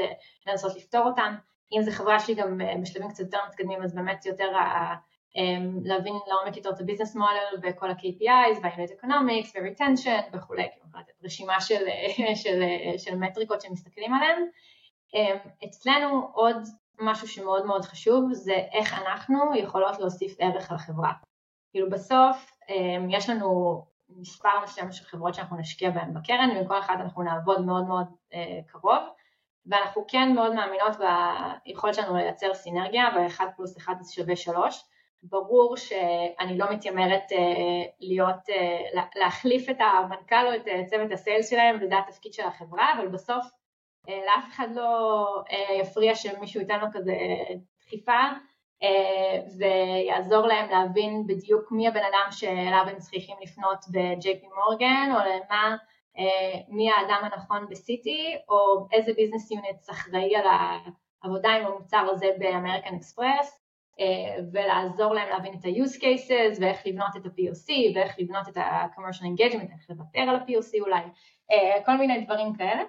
[0.47, 1.35] לנסות לפתור אותם,
[1.73, 4.49] אם זו חברה שהיא גם בשלבים קצת יותר מתקדמים אז באמת יותר
[5.85, 10.87] להבין לעומק יותר את הביזנס מודל וכל ה-KPIs וה-Unit Economics ו-Retention וכולי, כאילו
[11.25, 11.85] רשימה של,
[12.43, 12.63] של,
[12.99, 14.43] של מטריקות שמסתכלים עליהן.
[15.15, 16.57] אמ, אצלנו עוד
[17.01, 21.13] משהו שמאוד מאוד חשוב זה איך אנחנו יכולות להוסיף ערך לחברה.
[21.71, 26.79] כאילו בסוף אמ, יש לנו מספר מסוים של חברות שאנחנו נשקיע בהן בקרן ועם כל
[26.79, 29.03] אחד אנחנו נעבוד מאוד מאוד אה, קרוב
[29.67, 30.97] ואנחנו כן מאוד מאמינות
[31.67, 34.85] ביכולת שלנו לייצר סינרגיה ו-1 פלוס 1 שווה 3
[35.29, 37.23] ברור שאני לא מתיימרת
[38.01, 38.37] להיות,
[39.17, 43.45] להחליף את המנכ"ל או את צוות הסיילס שלהם, וזה התפקיד של החברה, אבל בסוף
[44.09, 45.25] לאף אחד לא
[45.81, 47.17] יפריע שמישהו ייתן לו כזה
[47.81, 48.23] דחיפה
[49.59, 55.77] ויעזור להם להבין בדיוק מי הבן אדם שאליו הם צריכים לפנות ב-JP מורגן או למה
[56.69, 62.95] מי האדם הנכון בסיטי או איזה business units אחראי על העבודה עם המוצר הזה באמריקן
[62.95, 63.66] אקספרס
[64.53, 69.73] ולעזור להם להבין את ה-use cases ואיך לבנות את ה-POC ואיך לבנות את ה-commercial engagement,
[69.73, 71.03] איך לוותר על ה-POC אולי,
[71.87, 72.83] כל מיני דברים כאלה.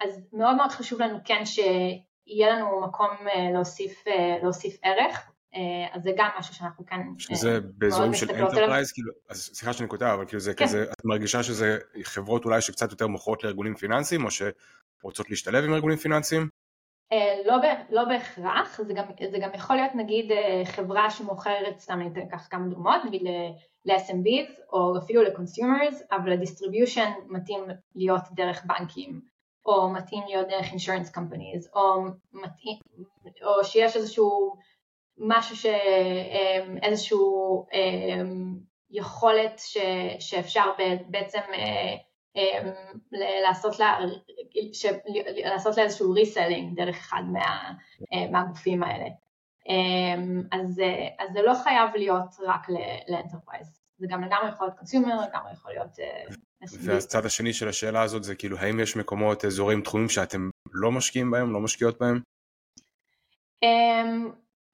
[0.00, 3.10] אז מאוד מאוד חשוב לנו כן שיהיה לנו מקום
[3.52, 4.04] להוסיף,
[4.42, 9.12] להוסיף ערך אה, אז זה גם משהו שאנחנו כאן אה, שזה באזורים של enterprise, כאילו,
[9.28, 10.64] אז סליחה שאני קוטע, אבל כאילו זה כן.
[10.64, 15.74] כזה, את מרגישה שזה חברות אולי שקצת יותר מוכרות לארגונים פיננסיים, או שרוצות להשתלב עם
[15.74, 16.48] ארגונים פיננסיים?
[17.12, 17.56] אה, לא,
[17.90, 20.30] לא בהכרח, זה גם, זה גם יכול להיות נגיד
[20.64, 23.22] חברה שמוכרת, סתם אני אתן ככה כמה דוגמאות, נגיד
[23.84, 29.20] ל-SMBs או אפילו ל-consumers, אבל ה-distribution מתאים להיות דרך בנקים,
[29.66, 32.78] או מתאים להיות דרך insurance companies, או, מתאים,
[33.42, 34.54] או שיש איזשהו
[35.18, 35.66] משהו ש...
[35.66, 37.64] אמ, איזשהו
[38.90, 39.78] יכולת ש...
[40.18, 40.64] שאפשר
[41.06, 41.94] בעצם אה,
[43.42, 43.98] לעשות לה,
[44.72, 44.86] ש...
[45.44, 47.72] לעשות לה איזשהו reselling דרך אחד מה...
[48.12, 49.06] אה, מהגופים האלה.
[50.52, 50.82] אז,
[51.18, 52.66] אז זה לא חייב להיות רק
[53.08, 55.98] ל enterprise, זה גם לגמרי יכול להיות consumer, לגמרי יכול להיות...
[56.00, 56.24] אה,
[56.80, 61.30] והצד השני של השאלה הזאת זה כאילו האם יש מקומות, אזורים, תחומים שאתם לא משקיעים
[61.30, 62.20] בהם, לא משקיעות בהם?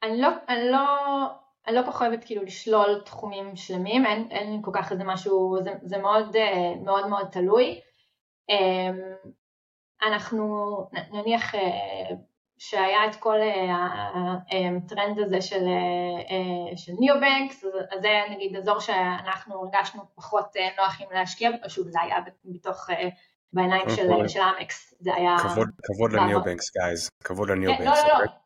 [0.02, 0.80] אני לא, אני לא,
[1.66, 5.56] אני לא כל כך אוהבת כאילו לשלול תחומים שלמים, אין, אין כל כך איזה משהו,
[5.64, 7.80] זה, זה מאוד, אה, מאוד מאוד תלוי.
[8.48, 9.00] אמ,
[10.02, 10.76] אנחנו
[11.12, 11.60] נניח אה,
[12.58, 15.64] שהיה את כל אה, הטרנד הזה של,
[16.76, 22.86] של ניאו-בנקס, אז זה נגיד אזור שאנחנו הרגשנו פחות נוחים להשקיע, פשוט זה היה בתוך
[23.52, 25.36] בעיניים של, של Amex, זה היה...
[25.38, 28.02] כבוד, כבוד ל-neo banks, guys, כבוד ל-neo banks.
[28.02, 28.36] לא, לא, לא, אוקיי?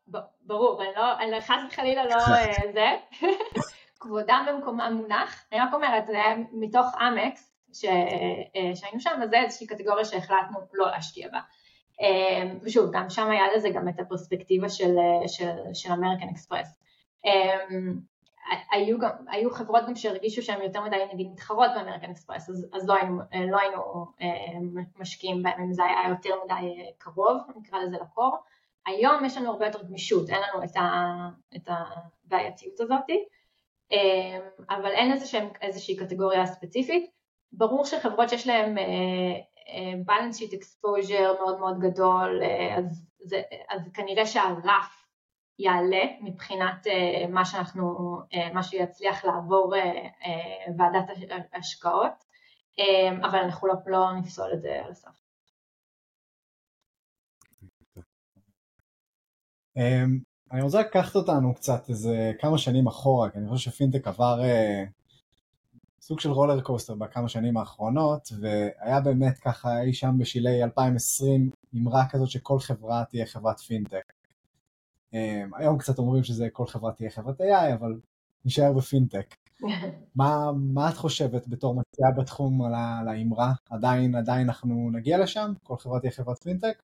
[0.49, 0.83] ברור,
[1.21, 2.87] אני לא, חס וחלילה לא אה, זה,
[4.01, 7.53] כבודם במקומם מונח, אני רק אומרת, זה היה מתוך Amex
[7.85, 11.41] אה, שהיינו שם, אז זה איזושהי קטגוריה שהחלטנו לא להשקיע בה.
[12.01, 16.79] אה, ושוב, גם שם היה לזה גם את הפרספקטיבה של American Express.
[18.71, 22.67] היו, גם, היו חברות גם שהרגישו שהן יותר מדי נגיד מתחרות ב American Express, אז,
[22.73, 23.19] אז לא היינו,
[23.51, 24.07] לא היינו
[24.99, 28.37] משקיעים בהם אם זה היה יותר מדי קרוב, נקרא לזה לקור.
[28.87, 31.15] היום יש לנו הרבה יותר גמישות, אין לנו את, ה,
[31.57, 33.11] את הבעייתיות הזאת,
[34.71, 37.11] אבל אין איזושהי, איזושהי קטגוריה ספציפית.
[37.53, 38.77] ברור שחברות שיש להן
[40.07, 44.98] balance sheet exposure מאוד מאוד גדול, אה, אז, זה, אז כנראה שהרף
[45.59, 49.75] יעלה מבחינת אה, מה שאנחנו, אה, מה שיצליח לעבור
[50.79, 51.05] ועדת
[51.55, 52.29] השקעות,
[53.23, 55.29] אבל אנחנו לא, לא נפסול את זה על הסף.
[59.79, 60.19] אמ,
[60.53, 64.85] אני רוצה לקחת אותנו קצת איזה כמה שנים אחורה, כי אני חושב שפינטק עבר אה,
[66.01, 72.09] סוג של רולר קוסטר בכמה שנים האחרונות, והיה באמת ככה אי שם בשלהי 2020 אמרה
[72.11, 74.13] כזאת שכל חברה תהיה חברת פינטק.
[75.13, 78.01] אמ, היום קצת אומרים שזה כל חברה תהיה חברת AI, אבל
[78.45, 79.35] נשאר בפינטק.
[80.17, 83.53] מה, מה את חושבת בתור מציעה בתחום על האמרה?
[83.71, 85.53] עדיין, עדיין אנחנו נגיע לשם?
[85.63, 86.83] כל חברה תהיה חברת פינטק?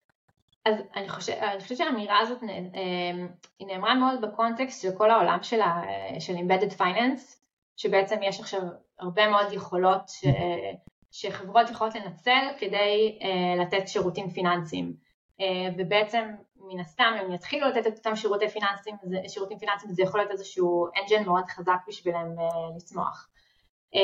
[0.64, 5.60] אז אני, חושב, חושבת שהאמירה הזאת אמ, היא נאמרה מאוד בקונטקסט של כל העולם של,
[5.60, 5.82] ה,
[6.20, 7.36] של Embedded Finance,
[7.76, 8.60] שבעצם יש עכשיו
[8.98, 10.24] הרבה מאוד יכולות ש,
[11.10, 14.94] שחברות יכולות לנצל כדי uh, לתת שירותים פיננסיים.
[15.40, 15.42] Uh,
[15.78, 16.28] ובעצם
[16.68, 20.30] מן הסתם אם יתחילו לתת את אותם שירותי פיננסיים, זה, שירותים פיננסיים זה יכול להיות
[20.30, 23.28] איזשהו engine מאוד חזק בשבילם uh, לצמוח.
[23.94, 23.98] Um,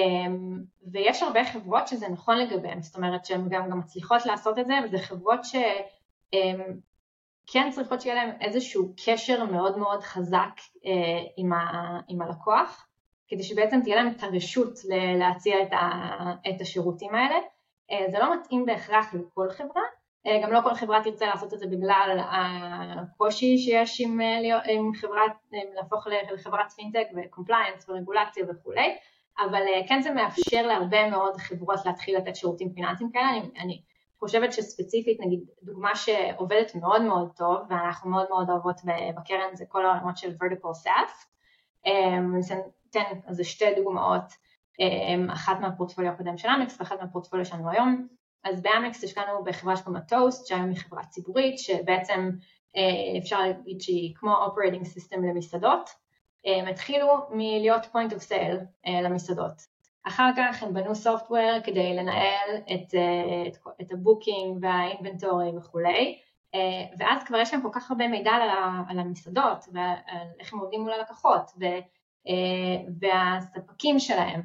[0.92, 4.74] ויש הרבה חברות שזה נכון לגביהן, זאת אומרת שהן גם, גם מצליחות לעשות את זה,
[4.84, 5.56] וזה חברות ש...
[7.52, 12.86] כן צריכות שיהיה להם איזשהו קשר מאוד מאוד חזק אה, עם, ה, עם הלקוח,
[13.28, 14.78] כדי שבעצם תהיה להם את הרשות
[15.18, 15.80] להציע את, ה,
[16.50, 17.36] את השירותים האלה.
[17.90, 19.99] אה, זה לא מתאים בהכרח לכל חברה, אה,
[20.42, 24.20] גם לא כל חברה תרצה לעשות את זה בגלל הקושי שיש עם,
[24.68, 25.32] עם חברת,
[25.74, 28.96] להפוך לחברת פינטק ו-compliance ורגולציה וכולי,
[29.38, 33.82] אבל כן זה מאפשר להרבה מאוד חברות להתחיל לתת שירותים פיננסיים כאלה, אני, אני
[34.20, 38.80] חושבת שספציפית, נגיד, דוגמה שעובדת מאוד מאוד טוב, ואנחנו מאוד מאוד אוהבות
[39.16, 41.26] בקרן, זה כל העולמות של vertical SaaS.
[41.86, 44.32] אמ, אני אתן איזה שתי דוגמאות,
[44.80, 48.19] אמ, אחת מהפורטפוליו הקודם של Amex ואחת מהפורטפוליו שלנו היום.
[48.44, 52.30] אז ב-Amex השקענו בחברה שקוראים לה טוסט, שהיום היא חברה ציבורית, שבעצם
[52.76, 55.90] אה, אפשר להגיד שהיא כמו operating system למסעדות.
[56.44, 59.52] הם התחילו מלהיות point of sale למסעדות.
[60.06, 62.94] אחר כך הם בנו software כדי לנהל את,
[63.46, 66.18] את, את ה-booking וה-inventory וכולי,
[66.98, 68.32] ואז כבר יש להם כל כך הרבה מידע
[68.88, 71.50] על המסעדות ועל איך הם עובדים מול הלקוחות
[73.00, 74.42] והספקים שלהם,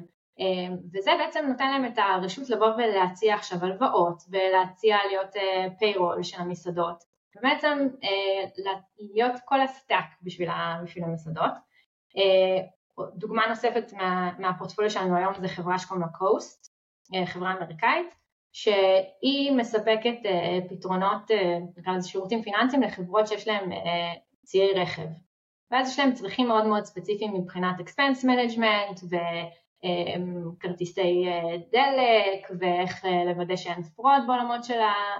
[0.92, 5.30] וזה בעצם נותן להם את הרשות לבוא ולהציע עכשיו הלוואות ולהציע להיות
[5.78, 7.04] payroll של המסעדות,
[7.36, 7.88] ובעצם
[8.98, 10.48] להיות כל ה-stack בשביל
[11.04, 11.52] המסעדות.
[13.14, 16.74] דוגמה נוספת מה, מהפורטפוליו שלנו היום זה חברה שקוראים לה Coast,
[17.26, 18.14] חברה אמריקאית,
[18.52, 20.16] שהיא מספקת
[20.70, 21.30] פתרונות,
[21.76, 23.70] נקרא לזה שירותים פיננסיים לחברות שיש להן
[24.44, 25.06] ציי רכב.
[25.70, 29.04] ואז יש להם צרכים מאוד מאוד ספציפיים מבחינת expense management
[29.84, 31.24] וכרטיסי
[31.72, 34.64] דלק ואיך לוודא שאין fraud בעולמות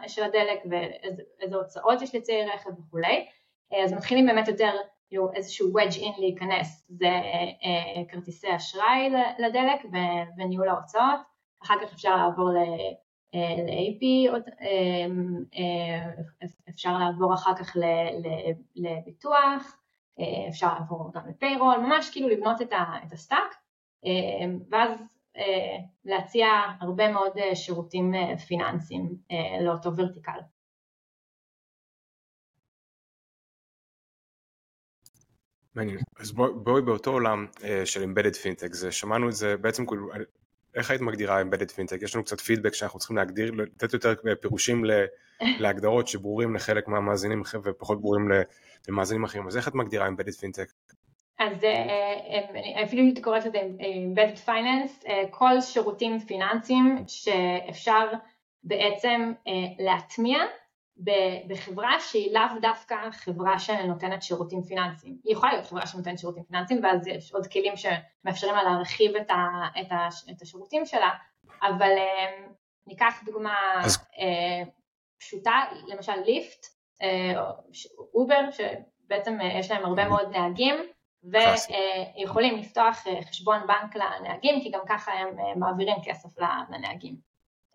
[0.07, 3.27] של הדלק ואיזה הוצאות יש לציי רכב וכולי.
[3.85, 4.71] אז מתחילים באמת יותר
[5.09, 9.81] כאילו איזשהו wedge in להיכנס, זה אה, כרטיסי אשראי לדלק
[10.37, 11.21] וניהול ההוצאות,
[11.63, 14.03] אחר כך אפשר לעבור ל-AP,
[14.61, 15.07] אה,
[15.59, 16.11] אה,
[16.69, 17.77] אפשר לעבור אחר כך
[18.77, 19.79] לביטוח,
[20.49, 23.57] אפשר לעבור גם ל-payroll, ממש כאילו לבנות את ה-stack,
[24.71, 25.03] ואז
[26.05, 26.47] להציע
[26.81, 28.13] הרבה מאוד שירותים
[28.47, 29.17] פיננסיים
[29.61, 30.41] לאותו vertical.
[35.77, 35.99] מעניין.
[36.19, 40.09] אז בואי באותו עולם אה, של embedded fintech, זה שמענו את זה בעצם כאילו,
[40.75, 41.99] איך היית מגדירה embedded fintech?
[42.03, 44.85] יש לנו קצת פידבק שאנחנו צריכים להגדיר, לתת יותר פירושים
[45.63, 48.29] להגדרות שברורים לחלק מהמאזינים ופחות ברורים
[48.89, 50.73] למאזינים אחרים, אז איך את מגדירה embedded fintech?
[51.39, 53.59] אז אה, אה, אפילו אם קוראת לזה
[54.05, 58.09] embedded finance, כל שירותים פיננסיים שאפשר
[58.65, 59.33] בעצם
[59.79, 60.39] להטמיע
[61.49, 65.17] בחברה שהיא לאו דווקא חברה שנותנת שירותים פיננסיים.
[65.25, 69.31] היא יכולה להיות חברה שנותנת שירותים פיננסיים ואז יש עוד כלים שמאפשרים לה להרחיב את,
[69.31, 69.35] ה,
[69.81, 71.11] את, ה, את השירותים שלה,
[71.63, 72.47] אבל אה,
[72.87, 73.99] ניקח דוגמה אז...
[74.19, 74.63] אה,
[75.19, 76.67] פשוטה, למשל Lyft,
[77.03, 77.43] אה,
[78.15, 80.75] Uber, שבעצם יש להם הרבה מאוד נהגים
[81.31, 86.29] ויכולים לפתוח חשבון בנק לנהגים כי גם ככה הם מעבירים כסף
[86.71, 87.17] לנהגים.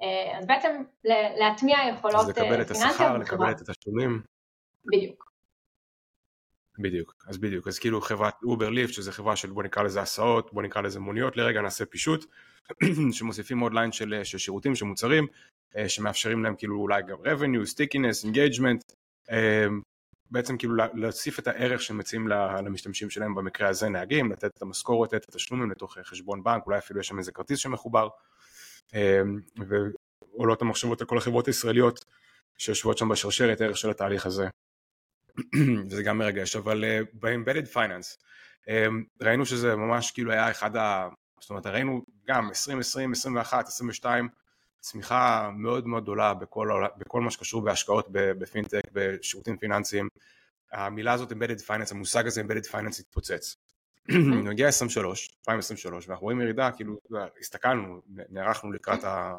[0.01, 0.83] אה, אז בעצם
[1.39, 2.37] להטמיע יכולות פיננסיות.
[2.37, 4.21] אז לקבל את השכר, לקבל את התשלומים.
[4.85, 5.31] בדיוק.
[6.79, 10.53] בדיוק, אז בדיוק, אז כאילו חברת Uber Lyft שזה חברה של בוא נקרא לזה הסעות,
[10.53, 12.25] בוא נקרא לזה מוניות, לרגע נעשה פישוט,
[13.17, 15.27] שמוסיפים עוד ליין של, של שירותים, של מוצרים,
[15.77, 18.95] אה, שמאפשרים להם כאילו אולי גם revenue, stickiness, engagement,
[19.31, 19.65] אה,
[20.31, 25.29] בעצם כאילו להוסיף את הערך שמציעים למשתמשים שלהם במקרה הזה נהגים, לתת את המשכורת, את
[25.29, 28.07] התשלומים לתוך חשבון בנק, אולי אפילו יש שם איזה כרטיס שמחובר,
[28.93, 32.05] אמ, ועולות המחשבות לכל החברות הישראליות
[32.57, 34.47] שיושבות שם בשרשרת הערך של התהליך הזה.
[35.89, 38.17] וזה גם מרגש, אבל uh, ב-Embedded Finance
[38.65, 38.69] um,
[39.21, 41.09] ראינו שזה ממש כאילו היה אחד ה...
[41.39, 44.29] זאת אומרת ראינו גם 2020, 21, 22
[44.81, 50.09] צמיחה מאוד מאוד גדולה בכל, בכל מה שקשור בהשקעות בפינטק, בשירותים פיננסיים.
[50.71, 53.55] המילה הזאת Embedded Finance, המושג הזה Embedded Finance התפוצץ.
[54.49, 56.97] נגיע 23, 2023, ואנחנו רואים ירידה, כאילו,
[57.39, 59.33] הסתכלנו, נערכנו לקראת, ה...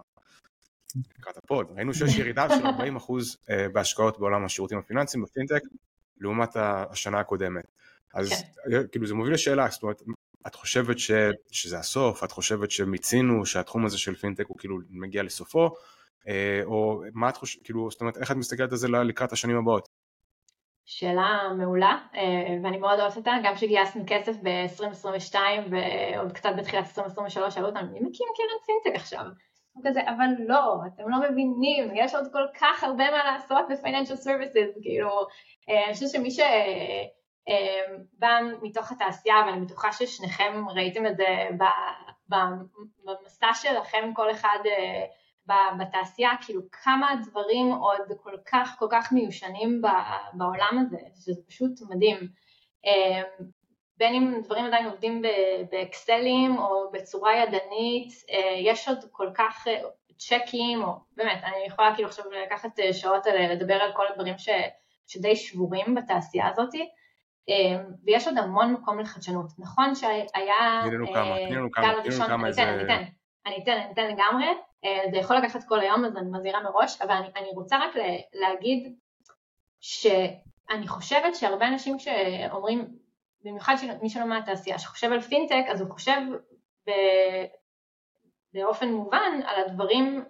[1.18, 5.62] לקראת הפוד, ראינו שיש ירידה של 40% אחוז אה, בהשקעות בעולם השירותים הפיננסיים, בפינטק,
[6.20, 7.64] לעומת השנה הקודמת.
[8.14, 8.74] אז כן.
[8.74, 10.02] אה, כאילו זה מוביל לשאלה, זאת אומרת,
[10.46, 11.11] את חושבת ש...
[11.50, 15.70] שזה הסוף, את חושבת שמיצינו, שהתחום הזה של פינטק הוא כאילו מגיע לסופו,
[16.28, 19.57] אה, או מה את חושבת, כאילו, זאת אומרת, איך את מסתכלת על זה לקראת השנים
[19.57, 19.88] הבאות?
[20.85, 25.37] שאלה מעולה, אה, ואני מאוד אוהבת אותה, גם כשגייסנו כסף ב-2022
[25.70, 29.24] ועוד קצת בתחילת 2023 שאלו אותנו, מי מקים קרן פינטק עכשיו?
[29.85, 34.83] כזה, אבל לא, אתם לא מבינים, יש עוד כל כך הרבה מה לעשות ב-financial services,
[34.83, 35.11] כאילו,
[35.68, 36.44] אה, אני חושבת שמי שבא
[37.48, 41.48] אה, מתוך התעשייה, ואני בטוחה ששניכם ראיתם את זה
[42.28, 44.59] במסע שלכם, כל אחד
[45.78, 49.83] בתעשייה, כאילו כמה דברים עוד כל כך כל כך מיושנים
[50.33, 52.18] בעולם הזה, שזה פשוט מדהים.
[52.85, 53.46] אמ,
[53.96, 55.22] בין אם דברים עדיין עובדים
[55.70, 59.81] באקסלים או בצורה ידנית, אה, יש עוד כל כך אה,
[60.18, 64.48] צ'קים, או באמת, אני יכולה כאילו עכשיו לקחת אה, שעות לדבר על כל הדברים ש,
[65.07, 66.83] שדי שבורים בתעשייה הזאת, אמ,
[68.05, 69.46] ויש עוד המון מקום לחדשנות.
[69.59, 70.81] נכון שהיה...
[70.85, 72.62] תני לנו כמה, תני לנו כמה, תני לנו כמה איזה...
[72.62, 73.02] אני אתן,
[73.46, 74.46] אני אתן, אני אתן לגמרי.
[74.85, 77.90] אה, זה יכול לקחת כל היום אז אני מזהירה מראש, אבל אני, אני רוצה רק
[78.33, 78.94] להגיד
[79.81, 82.88] שאני חושבת שהרבה אנשים שאומרים,
[83.44, 86.20] במיוחד מי שלא מהתעשייה, שחושב על פינטק אז הוא חושב
[86.87, 86.90] ב,
[88.55, 90.24] באופן מובן על הדברים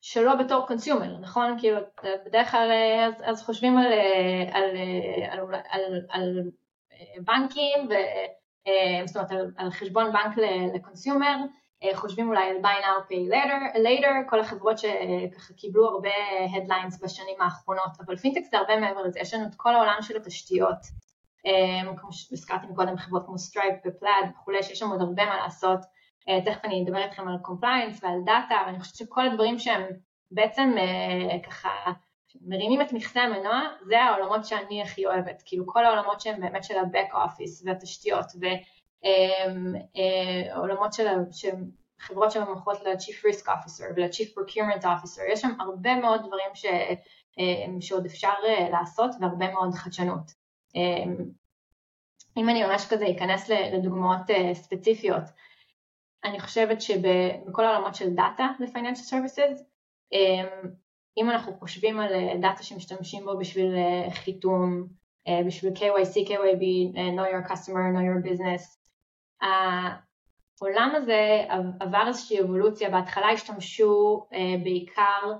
[0.00, 1.56] שלא בתור consumer, נכון?
[1.58, 1.80] כאילו
[2.26, 2.70] בדרך כלל
[3.06, 3.92] אז, אז חושבים על,
[4.52, 4.76] על,
[5.30, 6.50] על, על, על, על
[7.24, 7.88] בנקים
[9.06, 10.36] זאת אומרת על, על חשבון בנק
[10.74, 11.36] ל-consumer,
[11.94, 16.10] חושבים אולי על buy now pay later, later כל החברות שככה קיבלו הרבה
[16.54, 20.16] headlines בשנים האחרונות, אבל פינטק זה הרבה מעבר לזה, יש לנו את כל העולם של
[20.16, 20.78] התשתיות,
[21.96, 25.78] כמו שהזכרתי קודם חברות כמו Stripe ו-Plaid וכולי, שיש שם עוד הרבה מה לעשות,
[26.44, 29.82] תכף אני אדבר איתכם על compliance ועל דאטה, ואני חושבת שכל הדברים שהם
[30.30, 30.74] בעצם
[31.46, 31.70] ככה
[32.46, 36.78] מרימים את מכסה המנוע, זה העולמות שאני הכי אוהבת, כאילו כל העולמות שהם באמת של
[36.78, 38.26] ה-back office והתשתיות
[40.54, 41.06] ועולמות של,
[42.00, 46.66] חברות שמוכרות ל-chief risk officer ול-chief procurement officer, יש שם הרבה מאוד דברים ש,
[47.80, 48.32] שעוד אפשר
[48.72, 50.32] לעשות והרבה מאוד חדשנות.
[52.36, 54.20] אם אני ממש כזה אכנס לדוגמאות
[54.52, 55.22] ספציפיות,
[56.24, 59.62] אני חושבת שבכל העולמות של דאטה ל-financial services,
[61.18, 64.86] אם אנחנו חושבים על אה, דאטה שמשתמשים בו בשביל אה, חיתום,
[65.28, 68.78] אה, בשביל KYC, KYB, know your customer, know your business,
[70.60, 71.44] העולם הזה
[71.80, 74.26] עבר איזושהי אבולוציה, בהתחלה השתמשו
[74.62, 75.32] בעיקר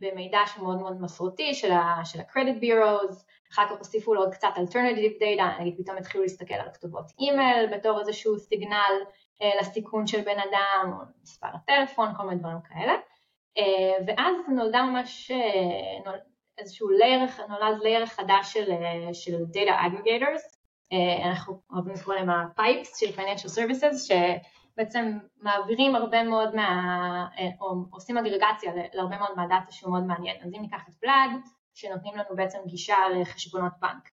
[0.00, 5.60] במידע שמאוד מאוד מסורתי של ה-credit bureaus, אחר כך הוסיפו לו עוד קצת alternative data,
[5.60, 8.94] נגיד פתאום התחילו להסתכל על כתובות אימייל בתור איזשהו סיגנל
[9.60, 12.92] לסיכון של בן אדם, או מספר הטלפון, כל מיני דברים כאלה.
[13.58, 16.12] אה, ואז נולדה ממש אה,
[16.58, 20.60] איזשהו layer, נולד layer חדש של, אה, של Data Aggregators,
[21.24, 27.26] אנחנו אוהבים לקרוא להם ה-Pipes של Financial Services, שבעצם מעבירים הרבה מאוד מה...
[27.60, 30.36] או עושים אגרגציה להרבה מאוד מהדאטה שהוא מאוד מעניין.
[30.42, 31.30] אז אם ניקח את Plaid,
[31.80, 34.08] שנותנים לנו בעצם גישה לחשבונות בנק,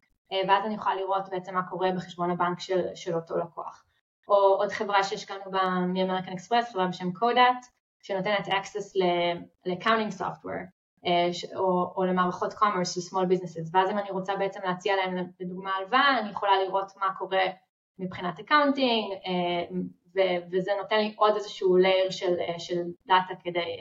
[0.49, 3.85] ואז אני יכולה לראות בעצם מה קורה בחשבון הבנק של, של אותו לקוח.
[4.29, 7.67] או עוד חברה שהשקענו בה מ-American Express, חברה בשם קודאט,
[8.05, 10.65] שנותנת access ל-accounting software
[11.07, 15.27] אה, או, או למערכות commerce של small businesses ואז אם אני רוצה בעצם להציע להם
[15.41, 17.43] לדוגמה הלוואה אני יכולה לראות מה קורה
[17.99, 19.77] מבחינת accounting אה,
[20.53, 23.79] וזה נותן לי עוד איזשהו layer של, אה, של דאטה כדי,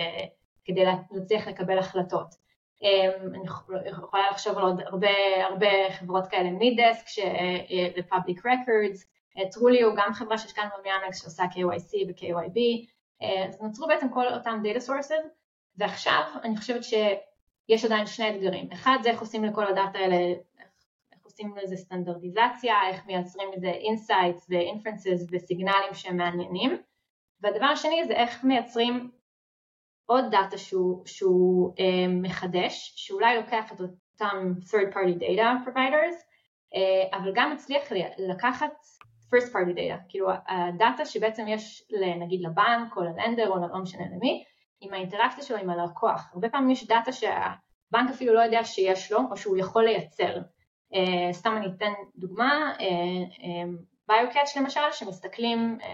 [0.65, 2.42] כדי להצליח לקבל החלטות.
[2.83, 3.43] אני
[3.89, 7.23] יכולה לחשוב על עוד הרבה, הרבה חברות כאלה מידסק
[7.97, 9.05] ל-public records,
[9.51, 12.87] טרולי הוא גם חברה שהשקענו במיאמקס שעושה KYC ו-KYB
[13.21, 15.27] אה, אז נוצרו בעצם כל אותם data sources
[15.77, 21.23] ועכשיו אני חושבת שיש עדיין שני אתגרים, אחד זה איך עושים לכל הדאטה האלה, איך,
[21.23, 26.77] עושים לזה סטנדרטיזציה, איך מייצרים לזה insights ו-inferences וסיגנלים שהם מעניינים
[27.41, 29.11] והדבר השני זה איך מייצרים
[30.05, 36.17] עוד דאטה שהוא, שהוא אה, מחדש, שאולי לוקח את אותם third party data providers,
[36.75, 37.83] אה, אבל גם מצליח
[38.17, 38.73] לקחת
[39.29, 44.43] first party data, כאילו הדאטה שבעצם יש נגיד לבנק או ללנדר או לא משנה למי,
[44.81, 46.29] עם האינטראקציה שלו עם הלקוח.
[46.33, 50.37] הרבה פעמים יש דאטה שהבנק אפילו לא יודע שיש לו או שהוא יכול לייצר.
[50.93, 52.73] אה, סתם אני אתן דוגמה,
[54.07, 55.85] BioCatch אה, אה, למשל, שמסתכלים אה,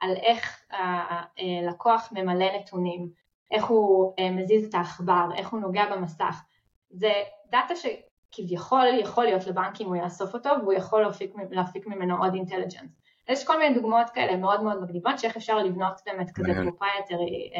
[0.00, 3.08] על איך הלקוח ממלא נתונים,
[3.52, 6.42] איך הוא אה, מזיז את העכבר, איך הוא נוגע במסך.
[6.90, 7.12] זה
[7.50, 7.86] דאטה ש...
[8.32, 12.90] כביכול יכול להיות לבנק אם הוא יאסוף אותו והוא יכול להפיק, להפיק ממנו עוד intelligence.
[13.28, 17.50] יש כל מיני דוגמאות כאלה מאוד מאוד מגניבות שאיך אפשר לבנות באמת כזה proprietary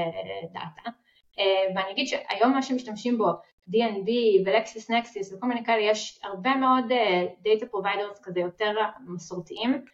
[0.53, 0.91] data.
[1.75, 3.31] ואני אגיד שהיום מה שמשתמשים בו
[3.71, 4.11] D&B
[4.47, 6.85] ו LexisNexis וכל מיני כאלה יש הרבה מאוד
[7.43, 8.75] data providers כזה יותר
[9.07, 9.85] מסורתיים.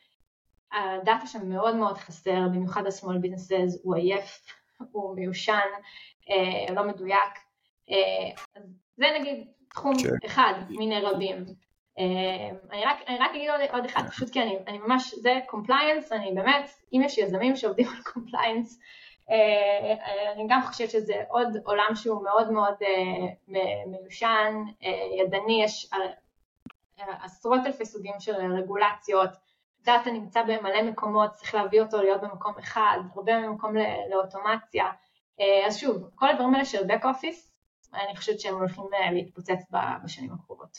[0.73, 4.41] הדאטה שם מאוד מאוד חסר, במיוחד ה-small businesses, הוא עייף,
[4.93, 5.69] הוא מיושן,
[6.25, 7.35] אה, לא מדויק.
[7.89, 8.41] אה,
[8.97, 10.27] זה נגיד תחום כן.
[10.27, 11.45] אחד מיני רבים.
[11.99, 15.41] אה, אני רק, אני רק אגיד עוד, עוד אחד, פשוט כי אני, אני ממש, זה
[15.47, 18.81] compliance, אני באמת, אם יש יזמים שעובדים על compliance,
[19.31, 23.55] אה, אני גם חושבת שזה עוד עולם שהוא מאוד מאוד אה,
[23.87, 24.55] מיושן,
[25.19, 25.91] ידני, יש
[26.99, 29.31] עשרות אלפי סוגים של רגולציות,
[29.89, 33.75] דאטה נמצא במלא מקומות, צריך להביא אותו להיות במקום אחד, הרבה מקום
[34.11, 34.85] לאוטומציה,
[35.67, 37.49] אז שוב, כל הדברים האלה של back office
[37.95, 39.65] אני חושבת שהם הולכים אה, להתפוצץ
[40.05, 40.79] בשנים הקרובות.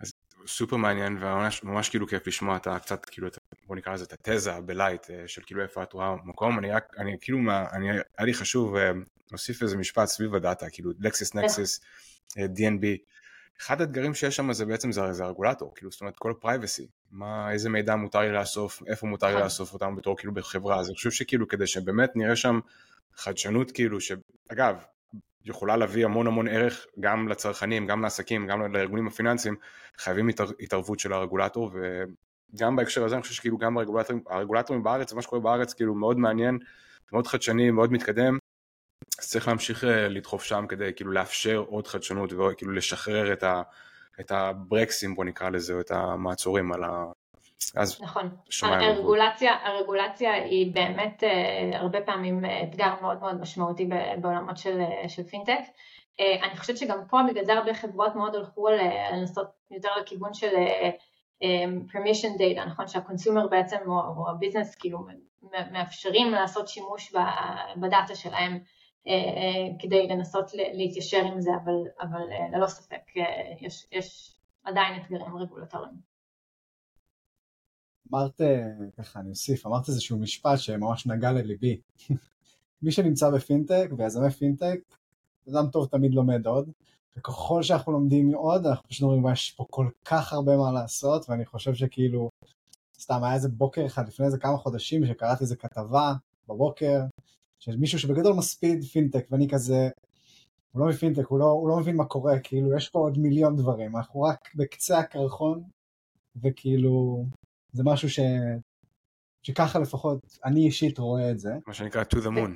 [0.00, 0.12] אז
[0.46, 4.28] סופר מעניין וממש ממש כאילו כיף לשמוע את קצת כאילו את, בוא נקרא לזה את
[4.28, 6.58] התזה בלייט אה, של כאילו איפה את רואה מקום.
[6.58, 8.90] אני רק אני כאילו מה אני היה לי חשוב אה,
[9.30, 11.80] להוסיף איזה משפט סביב הדאטה כאילו LexisNexis
[12.38, 12.86] D&B
[13.60, 17.52] אחד האתגרים שיש שם זה בעצם זה, זה הרגולטור כאילו זאת אומרת כל privacy מה
[17.52, 19.44] איזה מידע מותר לי לאסוף איפה מותר לי נכון.
[19.44, 22.60] לאסוף אותם בתור כאילו בחברה אז אני חושב שכאילו כדי שבאמת נראה שם
[23.16, 24.76] חדשנות כאילו שאגב
[25.46, 29.56] יכולה להביא המון המון ערך גם לצרכנים, גם לעסקים, גם לארגונים הפיננסיים,
[29.98, 31.70] חייבים התער, התערבות של הרגולטור
[32.54, 36.18] וגם בהקשר הזה אני חושב שכאילו גם הרגולטורים, הרגולטורים בארץ, מה שקורה בארץ כאילו מאוד
[36.18, 36.58] מעניין,
[37.12, 38.38] מאוד חדשני, מאוד מתקדם,
[39.18, 43.62] אז צריך להמשיך אה, לדחוף שם כדי כאילו לאפשר עוד חדשנות וכאילו לשחרר את, ה,
[44.20, 47.04] את הברקסים בוא נקרא לזה, או את המעצורים על ה...
[47.76, 53.88] אז נכון, הרגולציה, הרגולציה היא באמת אה, הרבה פעמים אתגר מאוד מאוד משמעותי
[54.20, 55.60] בעולמות של, של פינטק.
[56.42, 58.68] אני חושבת שגם פה בגלל זה הרבה חברות מאוד הלכו
[59.12, 60.54] לנסות יותר לכיוון של
[61.92, 62.88] permission data, נכון?
[62.88, 64.98] שה consumer בעצם או, או ה business כאילו
[65.72, 67.12] מאפשרים לעשות שימוש
[67.76, 68.58] בדאטה שלהם
[69.78, 73.02] כדי לנסות להתיישר עם זה, אבל, אבל uh, ללא ספק
[73.60, 75.94] יש, יש עדיין אתגרים רגולטוריים.
[78.10, 78.40] אמרת,
[78.98, 81.80] ככה אני אוסיף, אמרת איזשהו משפט שממש נגע לליבי.
[82.82, 84.80] מי שנמצא בפינטק ויזמי פינטק,
[85.48, 86.70] אדם טוב תמיד לומד עוד,
[87.16, 91.46] וככל שאנחנו לומדים עוד, אנחנו פשוט אומרים, יש פה כל כך הרבה מה לעשות, ואני
[91.46, 92.30] חושב שכאילו,
[92.98, 96.12] סתם היה איזה בוקר אחד לפני איזה כמה חודשים שקראתי איזה כתבה
[96.48, 97.00] בבוקר,
[97.58, 99.88] של מישהו שבגדול מספיד פינטק, ואני כזה,
[100.72, 103.56] הוא לא מפינטק, הוא לא, הוא לא מבין מה קורה, כאילו יש פה עוד מיליון
[103.56, 105.62] דברים, אנחנו רק בקצה הקרחון,
[106.42, 107.24] וכאילו,
[107.72, 108.20] זה משהו ש...
[109.46, 111.50] שככה לפחות אני אישית רואה את זה.
[111.66, 112.50] מה שנקרא to the moon.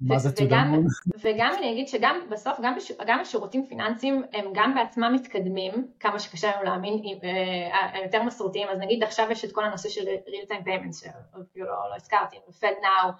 [0.00, 0.86] מה זה to the moon?
[1.24, 6.18] וגם אני אגיד שגם בסוף, גם, בש, גם השירותים פיננסיים הם גם בעצמם מתקדמים, כמה
[6.18, 10.48] שקשה לנו להאמין, אה, היותר מסורתיים, אז נגיד עכשיו יש את כל הנושא של real
[10.48, 13.10] time payments, שאפילו לא, לא הזכרתי, ו-Fed now, אה,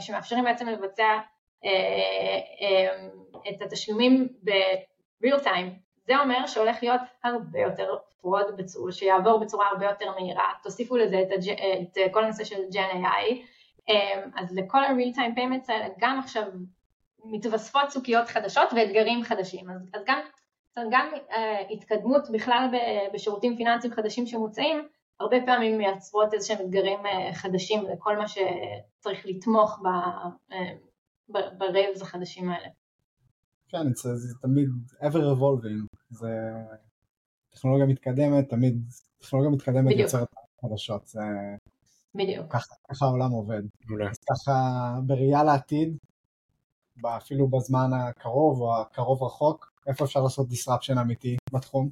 [0.00, 1.18] שמאפשרים בעצם לבצע
[1.64, 3.08] אה,
[3.48, 5.70] את התשלומים ב-real time.
[6.06, 11.22] זה אומר שהולך להיות הרבה יותר fraud, בצורה, שיעבור בצורה הרבה יותר מהירה, תוסיפו לזה
[11.22, 11.50] את, הג',
[11.82, 13.36] את כל הנושא של Gen AI,
[14.36, 16.42] אז לכל ה-real time payments האלה גם עכשיו
[17.24, 20.20] מתווספות סוגיות חדשות ואתגרים חדשים, אז, אז גם,
[20.90, 21.34] גם uh,
[21.70, 22.68] התקדמות בכלל
[23.14, 24.88] בשירותים פיננסיים חדשים שמוצעים,
[25.20, 29.78] הרבה פעמים מייצרות איזה שהם אתגרים uh, חדשים לכל מה שצריך לתמוך
[31.28, 32.68] ב-rails החדשים האלה.
[33.68, 34.68] כן, זה, זה תמיד
[35.00, 36.28] ever evolving, זה
[37.50, 38.82] טכנולוגיה מתקדמת, תמיד
[39.18, 40.00] טכנולוגיה מתקדמת בדיוק.
[40.00, 40.28] יוצרת
[40.62, 41.20] חדשות, זה...
[42.14, 42.52] בדיוק.
[42.52, 43.62] ככה, ככה העולם עובד.
[44.10, 44.52] אז ככה
[45.06, 45.96] בראייה לעתיד,
[47.04, 51.90] אפילו בזמן הקרוב או הקרוב רחוק, איפה אפשר לעשות disruption אמיתי בתחום?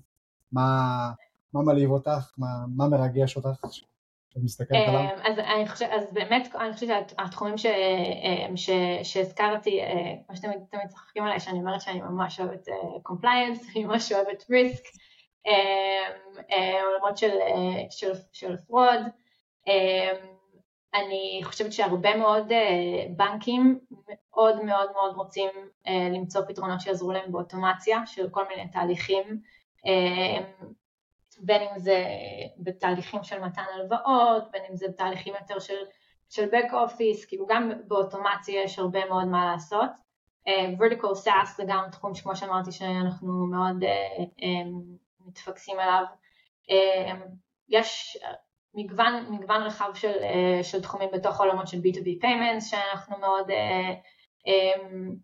[0.52, 1.12] מה,
[1.54, 2.34] מה מלהיב אותך?
[2.38, 2.46] מה,
[2.76, 3.66] מה מרגש אותך?
[3.70, 5.00] שאת מסתכלת עליו?
[5.00, 8.70] אמ, אז אני חושבת, אז באמת, אני חושבת שהתחומים ש, אמ, ש,
[9.02, 12.68] שהזכרתי, אה, כמו שאתם תמיד צוחקים עליי, שאני אומרת שאני ממש אוהבת
[13.02, 14.84] compliance, אה, אני ממש אוהבת risk,
[15.46, 15.52] אמ,
[16.50, 17.38] אה, עולמות של,
[17.90, 19.00] של, של fraud,
[20.94, 22.52] אני חושבת שהרבה מאוד
[23.16, 23.78] בנקים
[24.08, 25.50] מאוד מאוד מאוד רוצים
[25.86, 29.40] למצוא פתרונות שיעזרו להם באוטומציה של כל מיני תהליכים
[31.42, 32.04] בין אם זה
[32.58, 35.78] בתהליכים של מתן הלוואות, בין אם זה בתהליכים יותר של,
[36.28, 39.90] של back office, כאילו גם באוטומציה יש הרבה מאוד מה לעשות.
[40.48, 46.04] אה, vertical SaaS זה גם תחום שכמו שאמרתי שאנחנו מאוד אה, אמ, מתפקסים עליו.
[46.70, 46.74] אה,
[47.68, 48.18] יש
[48.74, 53.50] מגוון, מגוון רחב של, אה, של תחומים בתוך העולמות של B2B payments שאנחנו מאוד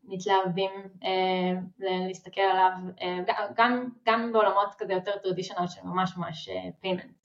[0.04, 0.70] מתלהבים
[1.02, 3.18] אה, להסתכל עליו, אה,
[3.56, 6.48] גם, גם בעולמות כזה יותר traditional של ממש ממש
[6.80, 7.16] payment.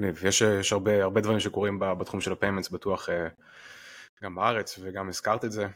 [0.00, 3.08] אה, יש, יש הרבה, הרבה דברים שקורים בתחום של ה payments בטוח
[4.22, 5.66] גם בארץ וגם הזכרת את זה.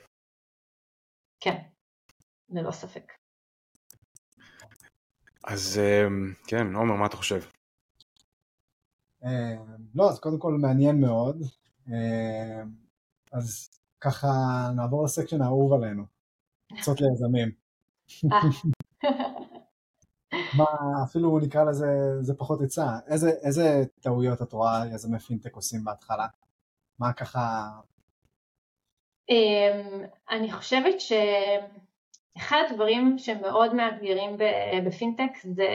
[1.40, 1.56] כן,
[2.48, 3.12] ללא ספק.
[5.44, 5.80] אז
[6.46, 7.40] כן, עומר, מה אתה חושב?
[9.94, 11.42] לא, אז קודם כל מעניין מאוד.
[13.32, 13.70] אז
[14.00, 14.28] ככה
[14.76, 16.04] נעבור לסקשן האהוב עלינו,
[16.78, 17.50] קצות ליזמים.
[18.32, 18.40] אה.
[20.58, 20.64] מה,
[21.04, 21.86] אפילו נקרא לזה,
[22.20, 26.26] זה פחות עצה, איזה, איזה טעויות את רואה יזמי פינטק עושים בהתחלה?
[26.98, 27.68] מה ככה...
[29.30, 34.36] אמ, אני חושבת שאחד הדברים שמאוד מאתגרים
[34.86, 35.68] בפינטק זה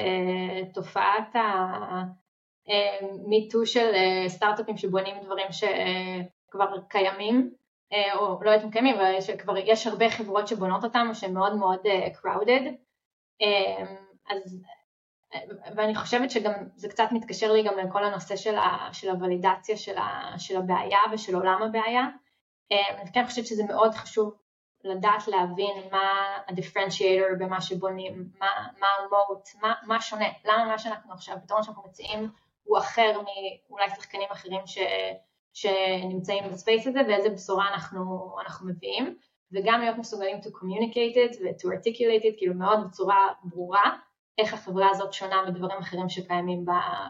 [0.73, 1.35] תופעת
[2.67, 5.63] המיטו אמ, של אה, סטארט-אפים שבונים דברים ש...
[6.51, 7.53] כבר קיימים,
[7.93, 11.55] אה, או לא יודעת קיימים, אבל שכבר יש הרבה חברות שבונות אותם או שהן מאוד
[11.55, 12.63] מאוד אה, crowded,
[13.41, 13.85] אה,
[14.29, 14.61] אז,
[15.75, 19.97] ואני חושבת שגם זה קצת מתקשר לי גם לכל הנושא של, ה, של הוולידציה של,
[19.97, 22.07] ה, של הבעיה ושל עולם הבעיה,
[22.71, 24.33] אני כן חושבת שזה מאוד חשוב
[24.83, 28.47] לדעת להבין מה ה-differentiator במה שבונים, מה,
[28.79, 32.29] מה ה-moat, מה, מה שונה, למה מה שאנחנו עכשיו, פתרון שאנחנו מציעים
[32.63, 33.21] הוא אחר
[33.69, 34.77] מאולי שחקנים אחרים ש...
[35.53, 39.17] שנמצאים בספייס הזה ואיזה בשורה אנחנו, אנחנו מביאים
[39.51, 43.97] וגם להיות מסוגלים to communicate it ו-to articulate it, כאילו מאוד בצורה ברורה
[44.37, 47.07] איך החברה הזאת שונה מדברים אחרים שקיימים אה,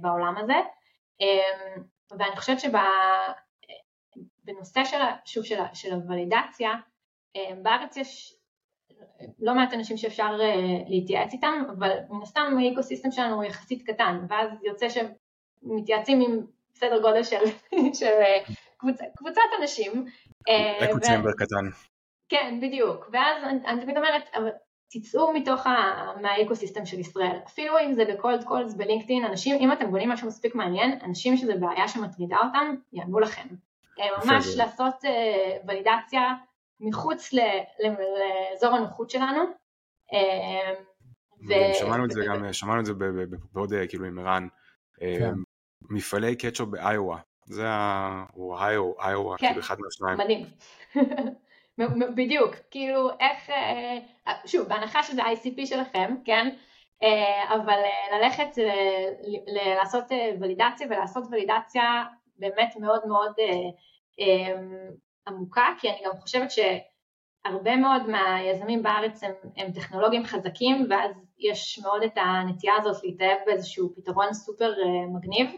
[0.00, 0.60] בעולם הזה.
[1.20, 1.82] אמ,
[2.18, 2.58] ואני חושבת
[4.44, 6.70] שבנושא של, שוב של, של הוולידציה
[7.36, 8.38] אמ, בארץ יש
[9.38, 10.36] לא מעט אנשים שאפשר
[10.88, 16.46] להתייעץ איתם, אבל מן הסתם האקוסיסטם שלנו הוא יחסית קטן, ואז יוצא שמתייעצים עם
[16.84, 17.44] סדר גודל של,
[18.00, 18.20] של
[18.76, 20.06] קבוצ, קבוצת אנשים.
[20.78, 21.68] אקו צ'מבר קטן.
[22.28, 24.22] כן, בדיוק, ואז אני, אני תמיד אומרת,
[24.92, 25.72] תצאו מתוך ה...
[26.22, 29.90] מה ecosystem של ישראל, אפילו אם זה ב cold calls, ב LinkedIn, אנשים, אם אתם
[29.90, 33.48] בונים משהו מספיק מעניין, אנשים שזה בעיה שמטרידה אותם, יענו לכם.
[34.00, 36.22] אה, ממש לעשות אה, ולידציה
[36.80, 37.38] מחוץ ל...
[37.84, 39.42] לאזור הנוחות שלנו.
[40.12, 40.74] אה,
[41.48, 41.74] ו...
[41.74, 42.92] שמענו את זה גם, שמענו את זה
[43.52, 44.48] בעוד כאילו עם ערן,
[45.00, 45.34] כן.
[45.90, 48.24] מפעלי קטשופ באיואה, זה ה...
[48.36, 48.56] או
[49.08, 49.46] איואה, כן.
[49.46, 50.18] כאילו אחד מהשניים.
[50.18, 50.46] מדהים.
[52.16, 53.98] בדיוק, כאילו איך, אה,
[54.46, 56.54] שוב, בהנחה שזה ICP שלכם, כן,
[57.02, 58.58] אה, אבל אה, ללכת
[59.76, 60.04] לעשות
[60.40, 62.04] ולידציה ולעשות ולידציה
[62.38, 63.32] באמת מאוד מאוד
[65.28, 71.80] עמוקה, כי אני גם חושבת שהרבה מאוד מהיזמים בארץ הם, הם טכנולוגים חזקים ואז יש
[71.82, 74.72] מאוד את הנטייה הזאת להתאהב באיזשהו פתרון סופר
[75.14, 75.50] מגניב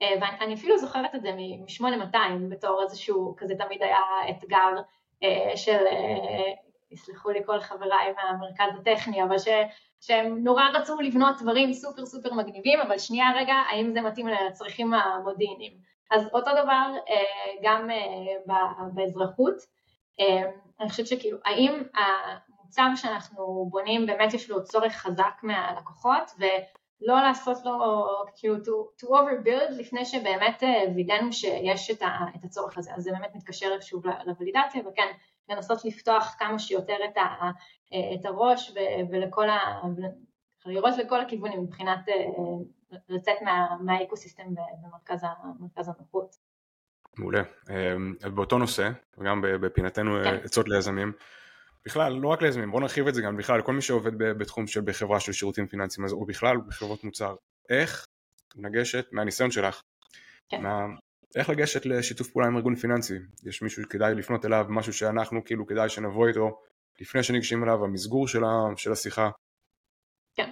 [0.00, 2.16] ואני אפילו זוכרת את זה מ-8200
[2.50, 4.82] בתור איזשהו, כזה תמיד היה אתגר
[5.22, 6.52] אה, של, אה,
[6.90, 9.48] יסלחו לי כל חבריי מהמרכז הטכני, אבל ש,
[10.00, 14.94] שהם נורא רצו לבנות דברים סופר סופר מגניבים, אבל שנייה רגע, האם זה מתאים לצרכים
[14.94, 15.72] המודיעיניים.
[16.10, 17.88] אז אותו דבר אה, גם
[18.94, 19.80] באזרחות,
[20.80, 26.30] אני חושבת שכאילו, האם המוצר שאנחנו בונים באמת יש לו צורך חזק מהלקוחות,
[27.02, 30.62] ולא לעשות לו כאילו to, to overbuild לפני שבאמת
[30.96, 32.02] וידאנו שיש את,
[32.44, 35.06] הצורך הזה, אז זה באמת מתקשר שוב לוולידציה וכן
[35.48, 37.50] לנסות לפתוח כמה שיותר את, ה,
[38.14, 38.72] את הראש
[39.10, 39.58] ולכל ה...
[40.66, 42.00] לראות לכל הכיוונים מבחינת
[43.08, 44.44] לצאת מה, מהאקוסיסטם
[44.82, 46.36] במרכז הנוחות.
[47.18, 47.42] מעולה.
[48.34, 50.34] באותו נושא, וגם בפינתנו כן.
[50.44, 51.12] עצות ליזמים,
[51.86, 54.80] בכלל, לא רק ליזמים, בואו נרחיב את זה גם בכלל, כל מי שעובד בתחום של
[54.80, 57.34] בחברה של שירותים פיננסיים, או בכלל בחברות מוצר,
[57.70, 58.06] איך
[58.56, 59.82] לגשת, מהניסיון שלך,
[60.48, 60.62] כן.
[60.62, 60.86] מה,
[61.36, 63.14] איך לגשת לשיתוף פעולה עם ארגון פיננסי?
[63.46, 66.60] יש מישהו שכדאי לפנות אליו, משהו שאנחנו כאילו כדאי שנבוא איתו
[67.00, 69.30] לפני שניגשים אליו, המסגור של, ה, של השיחה?
[70.34, 70.50] כן.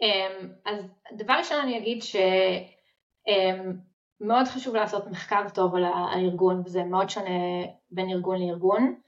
[0.00, 0.84] אמ, אז
[1.16, 2.26] דבר ראשון אני אגיד שמאוד
[4.20, 7.30] אמ, חשוב לעשות מחקר טוב על הארגון, וזה מאוד שונה
[7.90, 9.00] בין ארגון לארגון.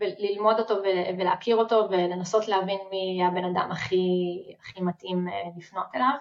[0.00, 0.74] וללמוד אותו
[1.18, 3.96] ולהכיר אותו ולנסות להבין מי הבן אדם הכי,
[4.60, 6.16] הכי מתאים אה, לפנות אליו.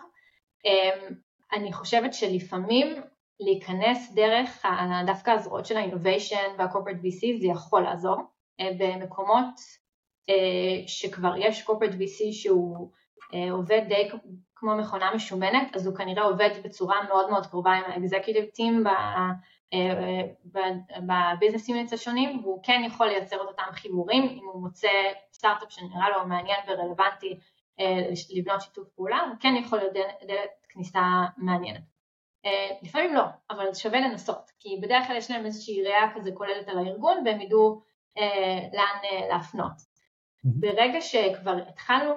[0.65, 1.15] אמ,
[1.53, 2.87] אני חושבת שלפעמים
[3.39, 4.65] להיכנס דרך
[5.05, 8.17] דווקא הזרועות של ה-innovation וה-corporate VC זה יכול לעזור.
[8.59, 9.55] אה, במקומות
[10.29, 12.89] אה, שכבר יש corporate VC שהוא
[13.51, 14.09] עובד די
[14.55, 18.89] כמו מכונה משומנת, אז הוא כנראה עובד בצורה מאוד מאוד קרובה עם ה-executive team
[21.07, 24.89] בביזנס יוניטס השונים והוא כן יכול לייצר את אותם חיבורים אם הוא מוצא
[25.33, 27.39] סטארט-אפ שנראה לו מעניין ורלוונטי
[27.79, 29.93] אה, לבנות שיתוף פעולה הוא כן יכול להיות
[30.27, 31.01] דלת כניסה
[31.37, 31.81] מעניינת.
[32.45, 36.67] אה, לפעמים לא, אבל שווה לנסות כי בדרך כלל יש להם איזושהי ראייה כזה כוללת
[36.67, 37.81] על הארגון והם ידעו
[38.17, 39.93] אה, לאן להפנות.
[40.43, 42.13] ברגע שכבר התחלנו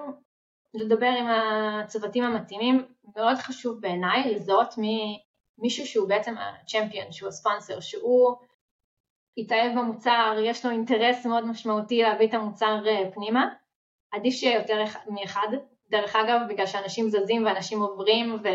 [0.74, 2.84] לדבר עם הצוותים המתאימים
[3.16, 5.22] מאוד חשוב בעיניי לזהות מי
[5.58, 8.36] מישהו שהוא בעצם ה champion, שהוא הספונסר, שהוא
[9.36, 13.48] התאהב במוצר, יש לו אינטרס מאוד משמעותי להביא את המוצר אה, פנימה,
[14.12, 15.48] עדיף שיהיה יותר מאחד,
[15.90, 18.46] דרך אגב בגלל שאנשים זזים ואנשים עוברים ו...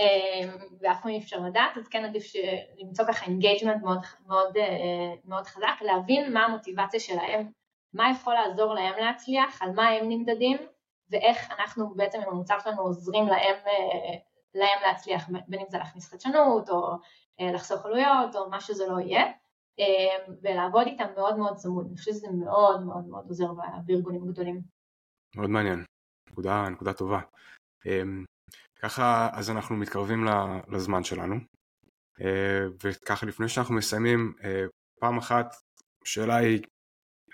[0.00, 0.50] אה,
[0.80, 2.32] ואף פעם אי אפשר לדעת, אז כן עדיף
[2.78, 7.50] למצוא ככה engagement מאוד, מאוד, אה, מאוד חזק, להבין מה המוטיבציה שלהם,
[7.94, 10.56] מה יכול לעזור להם להצליח, על מה הם נמדדים
[11.10, 13.56] ואיך אנחנו בעצם עם המוצר שלנו עוזרים להם
[14.54, 16.98] להם להצליח, בין אם זה להכניס חדשנות או
[17.40, 19.22] אה, לחסוך עלויות או מה שזה לא יהיה,
[19.80, 23.46] אה, ולעבוד איתם מאוד מאוד צמוד, אני חושבת שזה מאוד מאוד מאוד עוזר
[23.86, 24.60] בארגונים גדולים.
[25.36, 25.84] מאוד מעניין,
[26.30, 27.20] נקודה, נקודה טובה.
[27.86, 28.02] אה,
[28.82, 30.24] ככה אז אנחנו מתקרבים
[30.68, 31.34] לזמן שלנו,
[32.84, 34.32] וככה לפני שאנחנו מסיימים,
[35.00, 35.54] פעם אחת
[36.02, 36.62] השאלה היא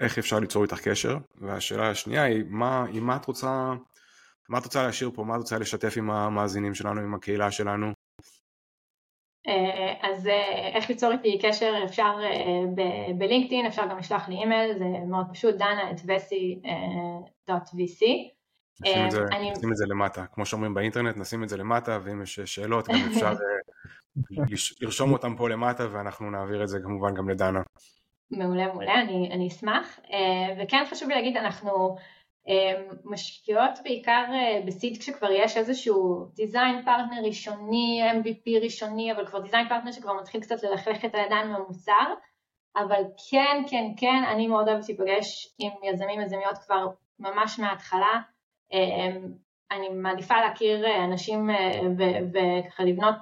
[0.01, 3.73] איך אפשר ליצור איתך קשר, והשאלה השנייה היא מה, עם מה את רוצה
[4.51, 5.25] מה את רוצה להשאיר פה?
[5.25, 7.93] מה את רוצה לשתף עם המאזינים שלנו, עם הקהילה שלנו?
[9.47, 12.63] אה, אז אה, איך ליצור איתי קשר אפשר אה,
[13.19, 17.25] בלינקדאין, אפשר גם לשלוח לי אימייל, זה מאוד פשוט, דנה את vesi.vc.
[18.83, 19.51] נשים את, זה, אני...
[19.51, 22.95] נשים את זה למטה, כמו שאומרים באינטרנט, נשים את זה למטה, ואם יש שאלות גם
[23.13, 23.33] אפשר
[24.81, 27.61] לרשום אותם פה למטה, ואנחנו נעביר את זה כמובן גם לדנה.
[28.31, 30.01] מעולה, מעולה, אני, אני אשמח.
[30.63, 31.97] וכן חשוב לי להגיד, אנחנו
[33.05, 39.41] משקיעות בעיקר אה, ב seed כשכבר יש איזשהו design partner ראשוני, MVP ראשוני, אבל כבר
[39.41, 42.15] design partner שכבר מתחיל קצת ללכלך את הידיים עם המוצר,
[42.77, 46.87] אבל כן, כן, כן, אני מאוד אוהבת להיפגש עם יזמים יזמיות כבר
[47.19, 48.21] ממש מההתחלה.
[49.71, 51.51] אני מעדיפה להכיר אנשים
[52.33, 53.17] וככה לבנות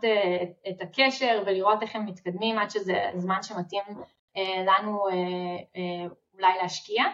[0.70, 3.82] את הקשר ולראות איך הם מתקדמים עד שזה זמן שמתאים
[4.66, 5.04] לנו
[6.34, 7.04] אולי להשקיע.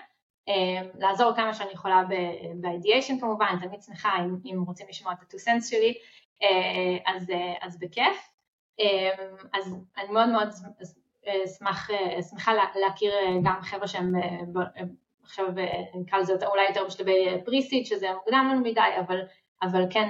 [0.98, 2.02] לעזור כמה שאני יכולה
[2.60, 5.94] ב-ideation כמובן, תמיד שמחה אם, אם רוצים לשמוע את ה-2 cents שלי,
[7.06, 8.30] אז, אז בכיף.
[9.52, 10.48] אז אני מאוד מאוד
[11.44, 11.90] אשמח,
[12.30, 13.12] שמחה להכיר
[13.44, 14.12] גם חבר'ה שהם
[15.22, 15.46] עכשיו
[15.94, 19.20] נקרא לזה אולי יותר בשלבי פריסיד, שזה מוקדם לנו מדי, אבל,
[19.62, 20.08] אבל כן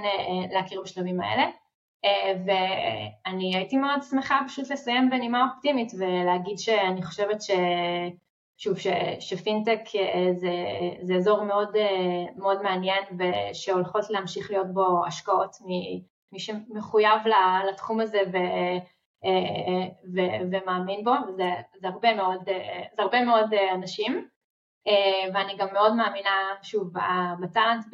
[0.52, 1.44] להכיר בשלבים האלה.
[2.46, 7.50] ואני הייתי מאוד שמחה פשוט לסיים בנימה אופטימית ולהגיד שאני חושבת ש...
[8.56, 8.86] שוב, ש,
[9.20, 9.80] שפינטק
[10.34, 10.52] זה,
[11.02, 11.76] זה אזור מאוד,
[12.36, 17.20] מאוד מעניין ושהולכות להמשיך להיות בו השקעות ממי שמחויב
[17.68, 18.36] לתחום הזה ו,
[20.14, 20.20] ו,
[20.52, 21.50] ומאמין בו, וזה
[21.80, 22.44] זה הרבה, מאוד,
[22.92, 24.28] זה הרבה מאוד אנשים.
[25.34, 26.92] ואני גם מאוד מאמינה, שוב,
[27.42, 27.84] בטאלנט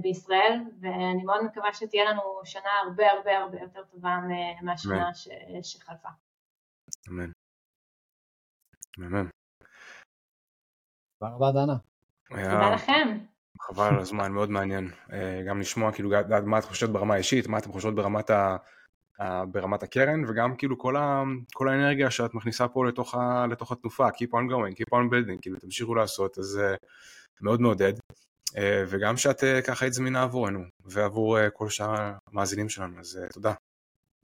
[0.00, 4.16] בישראל, ואני מאוד מקווה שתהיה לנו שנה הרבה הרבה הרבה יותר טובה
[4.62, 5.28] מהשנה ש,
[5.62, 6.08] שחלפה.
[7.08, 7.30] אמן.
[8.98, 9.26] אמן.
[11.20, 11.76] תודה רבה דנה.
[12.28, 13.18] תודה לכם.
[13.60, 14.90] חבל על הזמן, מאוד מעניין.
[15.48, 16.10] גם לשמוע כאילו
[16.44, 18.56] מה את חושבת ברמה האישית, מה אתם חושבות ברמת, ה,
[19.52, 21.22] ברמת הקרן, וגם כאילו כל, ה,
[21.54, 25.40] כל האנרגיה שאת מכניסה פה לתוך, ה, לתוך התנופה, Keep on going, Keep on building,
[25.42, 26.60] כאילו תמשיכו לעשות, אז
[27.40, 27.92] מאוד מעודד.
[28.90, 33.54] וגם שאת ככה היית זמינה עבורנו, ועבור כל שאר המאזינים שלנו, אז תודה.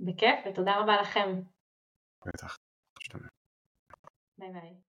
[0.00, 1.40] בכיף, ותודה רבה לכם.
[2.26, 2.56] בטח.
[4.38, 4.76] ביי ביי.